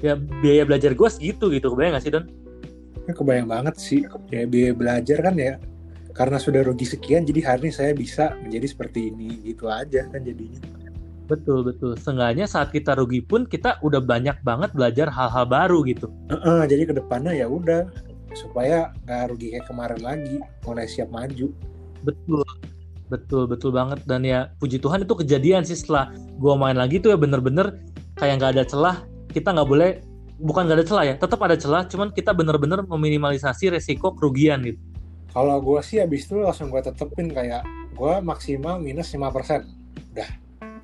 [0.00, 1.74] Ya biaya belajar gue segitu gitu.
[1.74, 2.30] Kebayang gak sih Don?
[3.06, 4.06] Ya, kebayang banget sih.
[4.30, 5.58] Ya biaya belajar kan ya
[6.16, 10.24] karena sudah rugi sekian jadi hari ini saya bisa menjadi seperti ini gitu aja kan
[10.24, 10.56] jadinya
[11.26, 16.06] betul betul seenggaknya saat kita rugi pun kita udah banyak banget belajar hal-hal baru gitu
[16.30, 17.90] uh -uh, jadi ke depannya ya udah
[18.32, 21.50] supaya nggak rugi kayak kemarin lagi mulai siap maju
[22.06, 22.46] betul
[23.06, 26.10] Betul betul banget dan ya puji Tuhan itu kejadian sih setelah
[26.42, 27.78] gua main lagi tuh ya bener-bener
[28.18, 28.96] kayak nggak ada celah
[29.30, 30.02] kita nggak boleh
[30.42, 34.82] bukan nggak ada celah ya tetap ada celah cuman kita bener-bener meminimalisasi resiko kerugian gitu.
[35.30, 37.62] Kalau gua sih abis itu langsung gua tetepin kayak
[37.94, 40.30] gua maksimal minus 5% udah.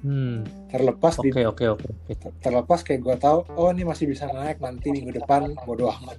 [0.03, 0.43] Hmm.
[0.67, 1.87] Terlepas Oke okay, oke okay, oke.
[2.11, 2.31] Okay.
[2.43, 6.19] Terlepas kayak gua tahu oh ini masih bisa naik nanti minggu depan bodo amat.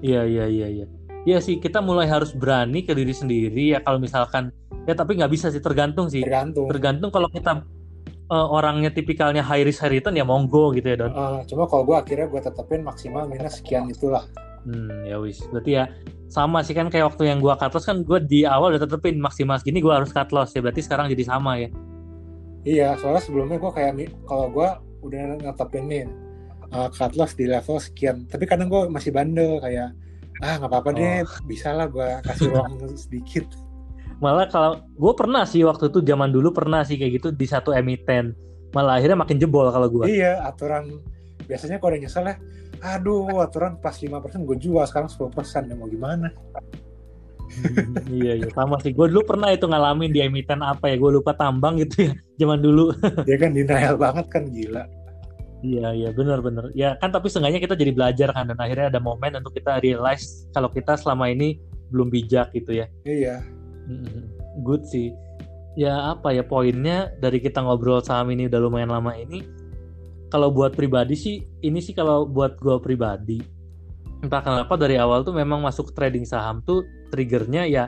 [0.00, 0.86] Iya iya iya iya.
[1.26, 4.54] Iya sih kita mulai harus berani ke diri sendiri ya kalau misalkan
[4.86, 7.66] ya tapi nggak bisa sih tergantung sih tergantung tergantung kalau kita
[8.30, 11.82] uh, orangnya tipikalnya high risk high return ya monggo gitu ya don uh, cuma kalau
[11.82, 14.22] gue akhirnya gue tetepin maksimal minus sekian itulah
[14.62, 15.84] hmm ya wis berarti ya
[16.30, 19.18] sama sih kan kayak waktu yang gue cut loss kan gue di awal udah tetepin
[19.18, 21.68] maksimal segini gue harus cut loss ya berarti sekarang jadi sama ya
[22.66, 24.68] iya soalnya sebelumnya gue kayak kalau gue
[25.06, 26.04] udah ngetepin nih
[26.74, 29.94] uh, cut loss di level sekian tapi kadang gue masih bandel kayak
[30.42, 30.94] ah nggak apa-apa oh.
[30.98, 32.76] deh bisa lah gue kasih ruang
[33.08, 33.48] sedikit.
[34.20, 37.72] Malah kalau gue pernah sih waktu itu zaman dulu pernah sih kayak gitu di satu
[37.72, 38.36] emiten
[38.76, 41.00] malah akhirnya makin jebol kalau gue iya aturan
[41.48, 42.36] biasanya kalau udah nyesel ya
[42.84, 44.12] aduh aturan pas 5%
[44.44, 45.32] gue jual sekarang 10%
[45.72, 46.28] ya mau gimana
[48.20, 48.92] iya iya sama sih.
[48.92, 52.60] Gue dulu pernah itu ngalamin di emiten apa ya gue lupa tambang gitu ya zaman
[52.62, 52.92] dulu.
[53.24, 54.84] Dia kan denial banget kan gila.
[55.64, 56.70] Iya iya benar benar.
[56.76, 60.46] Ya kan tapi seenggaknya kita jadi belajar kan dan akhirnya ada momen untuk kita realize
[60.52, 61.58] kalau kita selama ini
[61.90, 62.86] belum bijak gitu ya.
[63.06, 63.42] Iya.
[64.66, 65.14] Good sih.
[65.76, 69.44] Ya apa ya poinnya dari kita ngobrol saham ini udah lumayan lama ini
[70.30, 73.38] kalau buat pribadi sih ini sih kalau buat gue pribadi
[74.24, 76.82] entah kenapa dari awal tuh memang masuk trading saham tuh
[77.12, 77.84] triggernya ya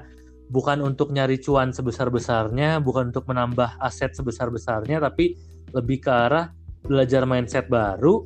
[0.48, 5.36] bukan untuk nyari cuan sebesar besarnya bukan untuk menambah aset sebesar besarnya tapi
[5.76, 6.50] lebih ke arah
[6.88, 8.24] belajar mindset baru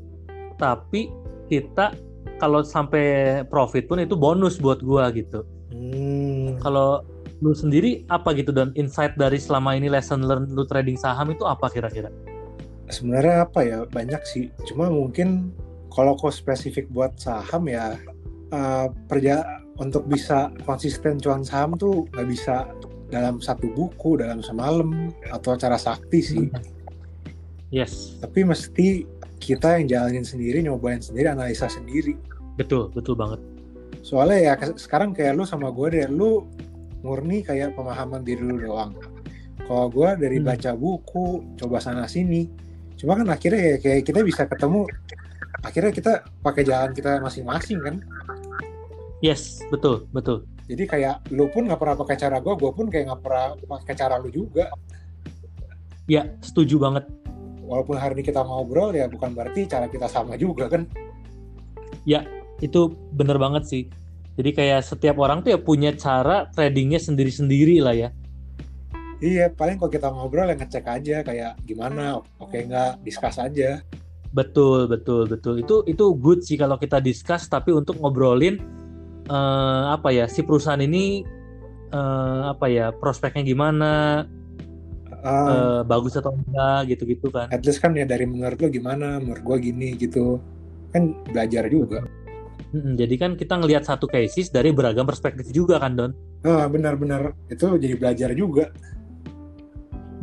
[0.56, 1.10] tapi
[1.50, 1.92] kita
[2.38, 5.42] kalau sampai profit pun itu bonus buat gua gitu
[5.74, 6.62] hmm.
[6.62, 7.02] kalau
[7.42, 11.42] lu sendiri apa gitu dan insight dari selama ini lesson learn lu trading saham itu
[11.42, 12.08] apa kira-kira?
[12.86, 15.50] Sebenarnya apa ya banyak sih, cuma mungkin
[15.90, 17.98] kalau kok spesifik buat saham ya
[18.54, 19.42] uh, perja
[19.80, 22.68] untuk bisa konsisten cuan saham tuh nggak bisa
[23.12, 26.46] dalam satu buku dalam semalam atau cara sakti sih.
[27.72, 28.20] Yes.
[28.20, 29.08] Tapi mesti
[29.40, 32.16] kita yang jalanin sendiri, nyobain sendiri, analisa sendiri.
[32.60, 33.40] Betul, betul banget.
[34.04, 36.44] Soalnya ya sekarang kayak lu sama gue deh, lu
[37.02, 38.94] murni kayak pemahaman diri lu doang
[39.66, 40.46] kalau gue dari hmm.
[40.46, 42.46] baca buku coba sana sini
[42.98, 44.86] cuma kan akhirnya ya kayak kita bisa ketemu
[45.62, 46.12] akhirnya kita
[46.42, 47.96] pakai jalan kita masing-masing kan
[49.22, 50.42] Yes, betul, betul.
[50.66, 53.94] Jadi kayak lu pun nggak pernah pakai cara gue, gue pun kayak nggak pernah pakai
[53.94, 54.66] cara lu juga.
[56.10, 57.06] Ya, setuju banget.
[57.62, 60.90] Walaupun hari ini kita ngobrol ya bukan berarti cara kita sama juga kan.
[62.02, 62.26] Ya,
[62.58, 63.82] itu bener banget sih.
[64.34, 68.10] Jadi kayak setiap orang tuh ya punya cara tradingnya sendiri-sendiri lah ya.
[69.22, 73.78] Iya, paling kalau kita ngobrol ya ngecek aja kayak gimana, oke nggak, discuss aja.
[74.34, 75.62] Betul, betul, betul.
[75.62, 78.81] Itu itu good sih kalau kita discuss tapi untuk ngobrolin
[79.28, 81.22] uh, apa ya si perusahaan ini
[81.92, 84.24] uh, apa ya prospeknya gimana,
[85.22, 87.52] uh, uh, bagus atau enggak gitu-gitu kan.
[87.52, 90.40] At least kan ya dari menurut lo gimana, menurut gua gini gitu.
[90.90, 92.04] Kan belajar juga.
[92.72, 96.12] Hmm, jadi kan kita ngelihat satu cases dari beragam perspektif juga kan Don.
[96.40, 98.72] Ah benar-benar itu jadi belajar juga.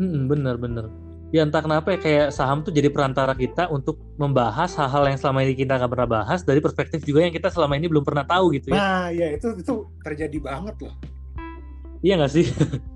[0.01, 0.89] Hmm, bener.
[1.29, 5.45] Ya entah kenapa ya kayak saham tuh jadi perantara kita untuk membahas hal-hal yang selama
[5.45, 8.57] ini kita nggak pernah bahas dari perspektif juga yang kita selama ini belum pernah tahu
[8.57, 8.81] gitu ya.
[8.81, 10.95] Nah ya itu itu terjadi banget loh.
[12.01, 12.49] Iya nggak sih?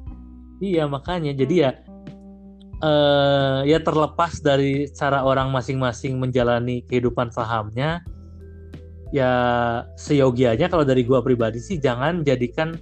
[0.74, 1.72] iya makanya jadi ya
[2.84, 8.04] uh, ya terlepas dari cara orang masing-masing menjalani kehidupan sahamnya
[9.14, 9.32] ya
[9.94, 12.74] seyogianya kalau dari gua pribadi sih jangan jadikan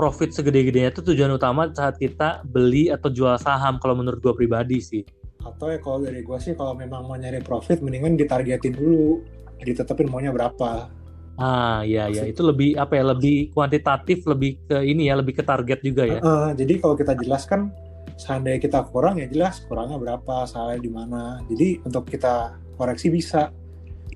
[0.00, 4.80] profit segede-gedenya itu tujuan utama saat kita beli atau jual saham kalau menurut gue pribadi
[4.80, 5.04] sih.
[5.44, 9.20] Atau ya kalau dari gue sih kalau memang mau nyari profit mendingan ditargetin dulu
[9.60, 10.88] ditetepin maunya berapa.
[11.36, 12.24] Ah iya iya.
[12.24, 16.24] Itu lebih apa ya lebih kuantitatif lebih ke ini ya lebih ke target juga ya.
[16.24, 17.68] Uh, uh, jadi kalau kita jelaskan
[18.16, 21.44] seandainya kita kurang ya jelas kurangnya berapa salahnya di mana.
[21.44, 23.52] Jadi untuk kita koreksi bisa.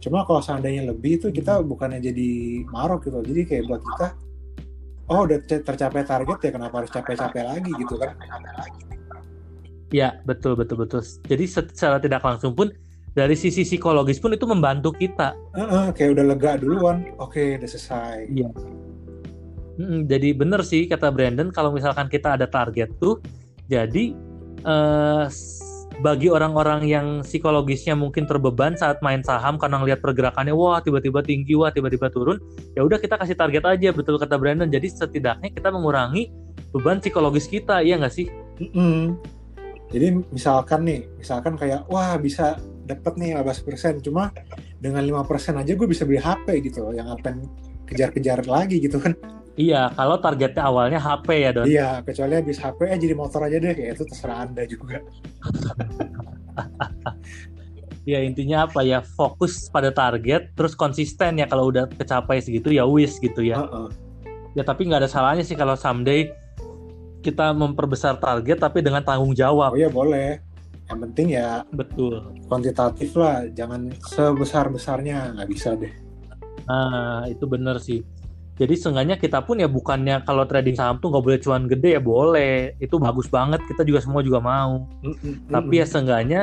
[0.00, 1.68] Cuma kalau seandainya lebih itu kita hmm.
[1.68, 2.30] bukannya jadi
[2.72, 3.20] marok gitu.
[3.20, 4.06] Jadi kayak buat kita
[5.10, 8.16] oh udah tercapai target ya kenapa harus capek-capek lagi gitu kan?
[9.92, 11.00] Ya betul betul betul.
[11.28, 12.72] Jadi secara tidak langsung pun
[13.14, 15.36] dari sisi psikologis pun itu membantu kita.
[15.54, 17.14] Uh -uh, kayak udah lega duluan.
[17.22, 18.26] Oke okay, udah selesai.
[18.32, 18.50] Iya.
[19.74, 23.18] Hmm, jadi bener sih kata Brandon kalau misalkan kita ada target tuh
[23.66, 24.14] jadi
[24.62, 25.26] uh,
[26.02, 31.54] bagi orang-orang yang psikologisnya mungkin terbeban saat main saham karena ngelihat pergerakannya wah tiba-tiba tinggi
[31.54, 32.42] wah tiba-tiba turun
[32.74, 34.66] ya udah kita kasih target aja betul kata Brandon.
[34.66, 36.30] Jadi setidaknya kita mengurangi
[36.74, 38.26] beban psikologis kita ya nggak sih?
[38.58, 39.02] Mm -hmm.
[39.90, 44.30] jadi misalkan nih misalkan kayak wah bisa dapat nih 15% cuma
[44.78, 47.32] dengan 5% aja gue bisa beli HP gitu yang apa
[47.88, 49.16] kejar-kejar lagi gitu kan
[49.54, 51.66] Iya, kalau targetnya awalnya HP ya, Don.
[51.66, 54.98] Iya, kecuali habis HP eh jadi motor aja deh, kayak itu terserah Anda juga.
[58.04, 62.84] ya intinya apa ya fokus pada target terus konsisten ya kalau udah kecapai segitu ya
[62.84, 63.88] wis gitu ya uh -uh.
[64.52, 66.28] ya tapi nggak ada salahnya sih kalau someday
[67.24, 70.36] kita memperbesar target tapi dengan tanggung jawab oh ya boleh
[70.84, 75.92] yang penting ya betul kuantitatif lah jangan sebesar besarnya nggak bisa deh
[76.68, 78.04] nah itu bener sih
[78.54, 82.02] jadi seenggaknya kita pun ya bukannya kalau trading saham tuh nggak boleh cuan gede ya
[82.02, 82.78] boleh.
[82.78, 84.86] Itu bagus banget kita juga semua juga mau.
[85.02, 86.40] Mm -mm, tapi ya seenggaknya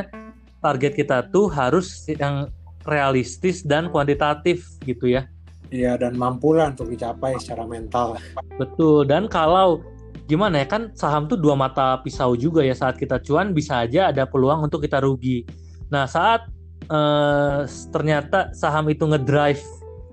[0.59, 2.51] target kita tuh harus yang
[2.83, 5.23] realistis dan kuantitatif gitu ya.
[5.71, 8.19] Iya dan mampu lah untuk dicapai secara mental.
[8.59, 9.79] Betul dan kalau
[10.27, 12.75] gimana ya kan saham tuh dua mata pisau juga ya.
[12.75, 15.47] Saat kita cuan bisa aja ada peluang untuk kita rugi.
[15.87, 16.43] Nah saat
[16.91, 19.63] eh, ternyata saham itu ngedrive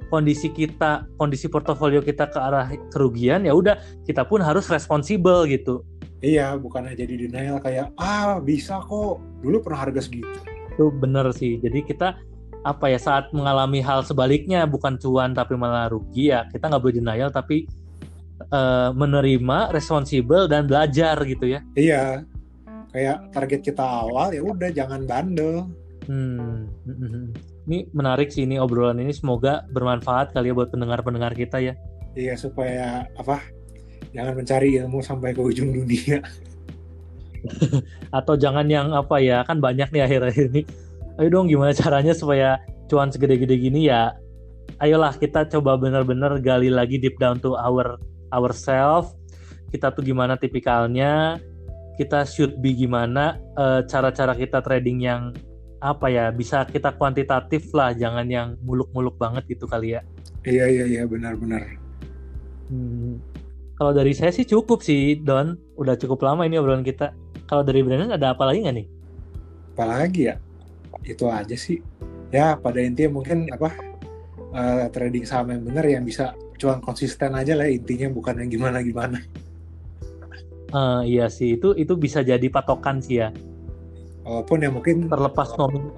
[0.09, 5.85] kondisi kita, kondisi portofolio kita ke arah kerugian, ya udah kita pun harus responsibel gitu.
[6.19, 10.27] Iya, bukan jadi denial kayak ah bisa kok, dulu pernah harga segitu.
[10.75, 11.63] Itu bener sih.
[11.63, 12.19] Jadi kita
[12.67, 16.97] apa ya saat mengalami hal sebaliknya bukan cuan tapi malah rugi ya kita nggak boleh
[16.99, 17.71] denial tapi
[18.51, 21.61] uh, menerima, responsibel dan belajar gitu ya.
[21.79, 22.27] Iya,
[22.91, 25.71] kayak target kita awal ya udah jangan bandel.
[26.09, 26.67] Hmm.
[27.69, 31.77] Ini menarik sih ini obrolan ini semoga bermanfaat kali ya buat pendengar-pendengar kita ya.
[32.16, 33.45] Iya supaya apa?
[34.16, 36.25] Jangan mencari ilmu sampai ke ujung dunia.
[38.19, 40.64] Atau jangan yang apa ya kan banyak nih akhir-akhir ini.
[41.21, 42.57] Ayo dong gimana caranya supaya
[42.89, 44.16] cuan segede-gede gini ya.
[44.81, 48.01] Ayolah kita coba benar-benar gali lagi deep down to our
[48.33, 49.12] ourself.
[49.69, 51.37] Kita tuh gimana tipikalnya,
[52.01, 55.37] kita should be gimana eh, cara-cara uh, kita trading yang
[55.79, 60.03] apa ya bisa kita kuantitatif lah jangan yang muluk-muluk banget gitu kali ya.
[60.43, 61.66] Iya iya iya benar-benar
[62.70, 63.18] hmm.
[63.79, 65.59] kalau dari saya sih cukup sih Don.
[65.79, 67.14] Udah cukup lama ini obrolan kita.
[67.47, 68.87] Kalau dari Brandon ada apa lagi nggak nih?
[69.79, 70.35] Apa lagi ya?
[71.07, 71.79] Itu aja sih.
[72.35, 73.72] Ya pada intinya mungkin apa
[74.53, 78.83] uh, trading saham yang benar yang bisa cuan konsisten aja lah intinya bukan yang gimana
[78.83, 79.22] gimana
[80.74, 81.57] uh, iya sih.
[81.57, 83.31] Itu itu bisa jadi patokan sih ya
[84.29, 85.97] walaupun ya mungkin terlepas nominal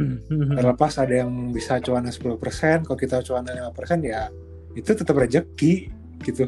[0.58, 3.72] terlepas ada yang bisa cuan 10% kalau kita cuan 5%
[4.04, 4.28] ya
[4.76, 5.90] itu tetap rezeki
[6.22, 6.46] gitu.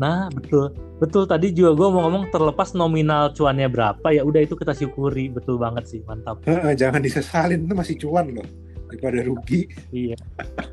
[0.00, 0.72] Nah betul.
[1.00, 5.28] Betul tadi juga gue mau ngomong terlepas nominal cuannya berapa ya udah itu kita syukuri.
[5.28, 6.40] Betul banget sih mantap.
[6.76, 8.48] Jangan disesalin itu masih cuan loh.
[8.90, 9.70] Daripada rugi.
[9.94, 10.18] Iya.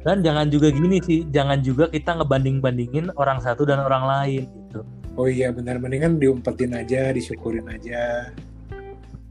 [0.02, 4.44] Dan jangan juga gini sih jangan juga kita ngebanding bandingin orang satu dan orang lain
[4.48, 4.82] gitu.
[5.20, 5.78] Oh iya benar.
[5.78, 8.32] Mendingan diumpetin aja disyukurin aja.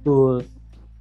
[0.01, 0.45] Betul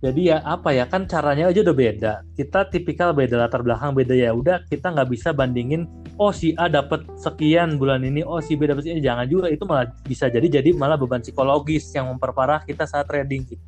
[0.05, 2.13] jadi ya apa ya kan caranya aja udah beda.
[2.37, 5.89] Kita tipikal beda latar belakang beda ya udah kita nggak bisa bandingin
[6.21, 9.65] oh si A dapat sekian bulan ini oh si B dapat sekian jangan juga itu
[9.65, 13.49] malah bisa jadi jadi malah beban psikologis yang memperparah kita saat trading.
[13.49, 13.63] Gitu.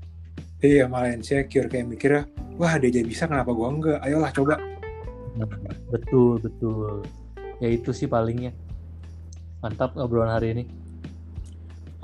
[0.62, 2.30] iya malah insecure kayak mikirnya
[2.62, 3.98] wah dia jadi bisa kenapa gua enggak?
[4.06, 4.62] Ayolah coba.
[5.90, 7.02] Betul betul.
[7.58, 8.54] Ya itu sih palingnya.
[9.66, 10.64] Mantap obrolan hari ini.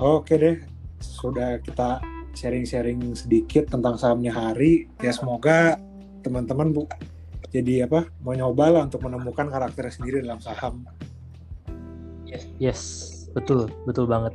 [0.02, 0.58] Oke deh
[0.98, 2.02] sudah kita
[2.34, 4.90] sharing-sharing sedikit tentang sahamnya hari.
[5.00, 5.78] Ya semoga
[6.20, 6.84] teman-teman bu
[7.54, 10.82] jadi apa mau nyoba lah untuk menemukan karakter sendiri dalam saham.
[12.26, 12.80] Yes, yes
[13.30, 14.34] betul betul banget.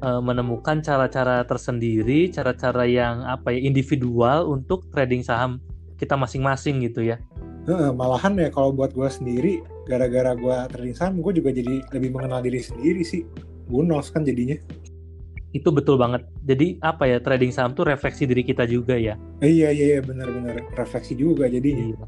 [0.00, 5.60] E, menemukan cara-cara tersendiri cara-cara yang apa ya individual untuk trading saham
[6.00, 7.20] kita masing-masing gitu ya.
[7.68, 12.40] Malahan ya kalau buat gue sendiri gara-gara gue trading saham gue juga jadi lebih mengenal
[12.40, 13.28] diri sendiri sih.
[13.68, 14.56] Bonus kan jadinya
[15.56, 16.28] itu betul banget.
[16.44, 19.16] Jadi apa ya trading saham tuh refleksi diri kita juga ya.
[19.40, 21.92] iya iya iya benar-benar refleksi juga jadi.
[21.92, 22.04] Iya.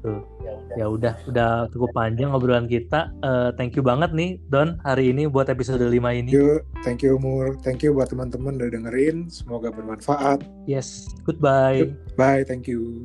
[0.00, 0.20] Tuh.
[0.78, 3.10] Ya udah udah cukup panjang obrolan kita.
[3.20, 6.30] Uh, thank you banget nih Don hari ini buat episode 5 ini.
[6.30, 6.50] Thank you,
[6.86, 7.58] thank you Mur.
[7.60, 9.26] Thank you buat teman-teman udah dengerin.
[9.28, 10.46] Semoga bermanfaat.
[10.70, 11.90] Yes, goodbye.
[12.14, 13.04] Bye, thank you.